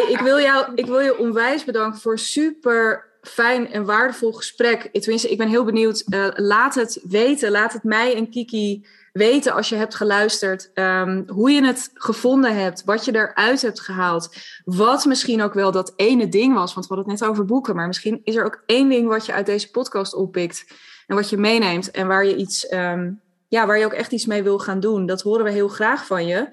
[0.09, 4.89] Ik, wil jou, ik wil je onwijs bedanken voor super fijn en waardevol gesprek.
[4.91, 6.03] Tenminste, ik ben heel benieuwd.
[6.09, 7.51] Uh, laat het weten.
[7.51, 10.71] Laat het mij en Kiki weten als je hebt geluisterd.
[10.73, 12.83] Um, hoe je het gevonden hebt.
[12.85, 14.35] Wat je eruit hebt gehaald.
[14.63, 16.73] Wat misschien ook wel dat ene ding was.
[16.73, 17.75] Want we hadden het net over boeken.
[17.75, 20.65] Maar misschien is er ook één ding wat je uit deze podcast oppikt.
[21.07, 21.91] En wat je meeneemt.
[21.91, 22.71] En waar je iets...
[22.73, 25.05] Um, ja, waar je ook echt iets mee wil gaan doen.
[25.05, 26.47] Dat horen we heel graag van je.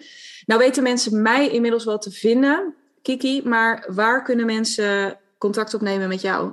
[0.46, 3.42] Nou weten mensen mij inmiddels wel te vinden, Kiki.
[3.44, 6.52] Maar waar kunnen mensen contact opnemen met jou?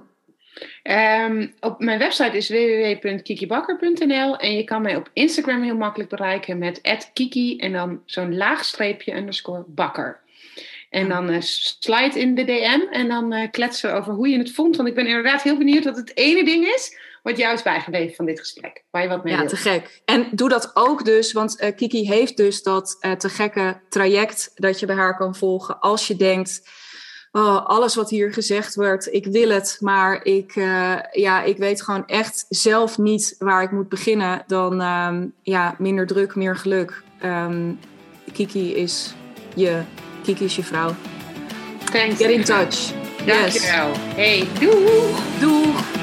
[0.84, 6.58] Um, op mijn website is www.kikibakker.nl en je kan mij op Instagram heel makkelijk bereiken
[6.58, 6.82] met
[7.14, 10.20] @kiki en dan zo'n laagstreepje underscore bakker.
[10.90, 14.52] En dan uh, slide in de DM en dan uh, kletsen over hoe je het
[14.52, 14.76] vond.
[14.76, 18.16] Want ik ben inderdaad heel benieuwd wat het ene ding is wat jou is bijgebleven
[18.16, 18.84] van dit gesprek.
[18.92, 20.02] Waar je wat mee Ja, te gek.
[20.06, 24.80] En doe dat ook dus, want uh, Kiki heeft dus dat te gekke traject dat
[24.80, 25.80] je bij haar kan volgen.
[25.80, 26.70] Als je denkt,
[27.32, 30.54] oh, alles wat hier gezegd wordt, ik wil het, maar ik,
[31.12, 34.44] ja, ik weet gewoon echt zelf niet waar ik moet beginnen.
[34.48, 37.04] Dan um, ja, minder druk, meer geluk.
[37.24, 37.80] Um,
[38.34, 39.14] Kiki is
[39.56, 39.82] je
[40.24, 40.96] Kiki is je vrouw.
[41.92, 42.18] Thanks.
[42.18, 42.92] Get in touch.
[43.26, 43.88] Dankjewel.
[43.88, 44.16] Yes.
[44.16, 45.40] Hey, doeg.
[45.40, 46.01] Doeg.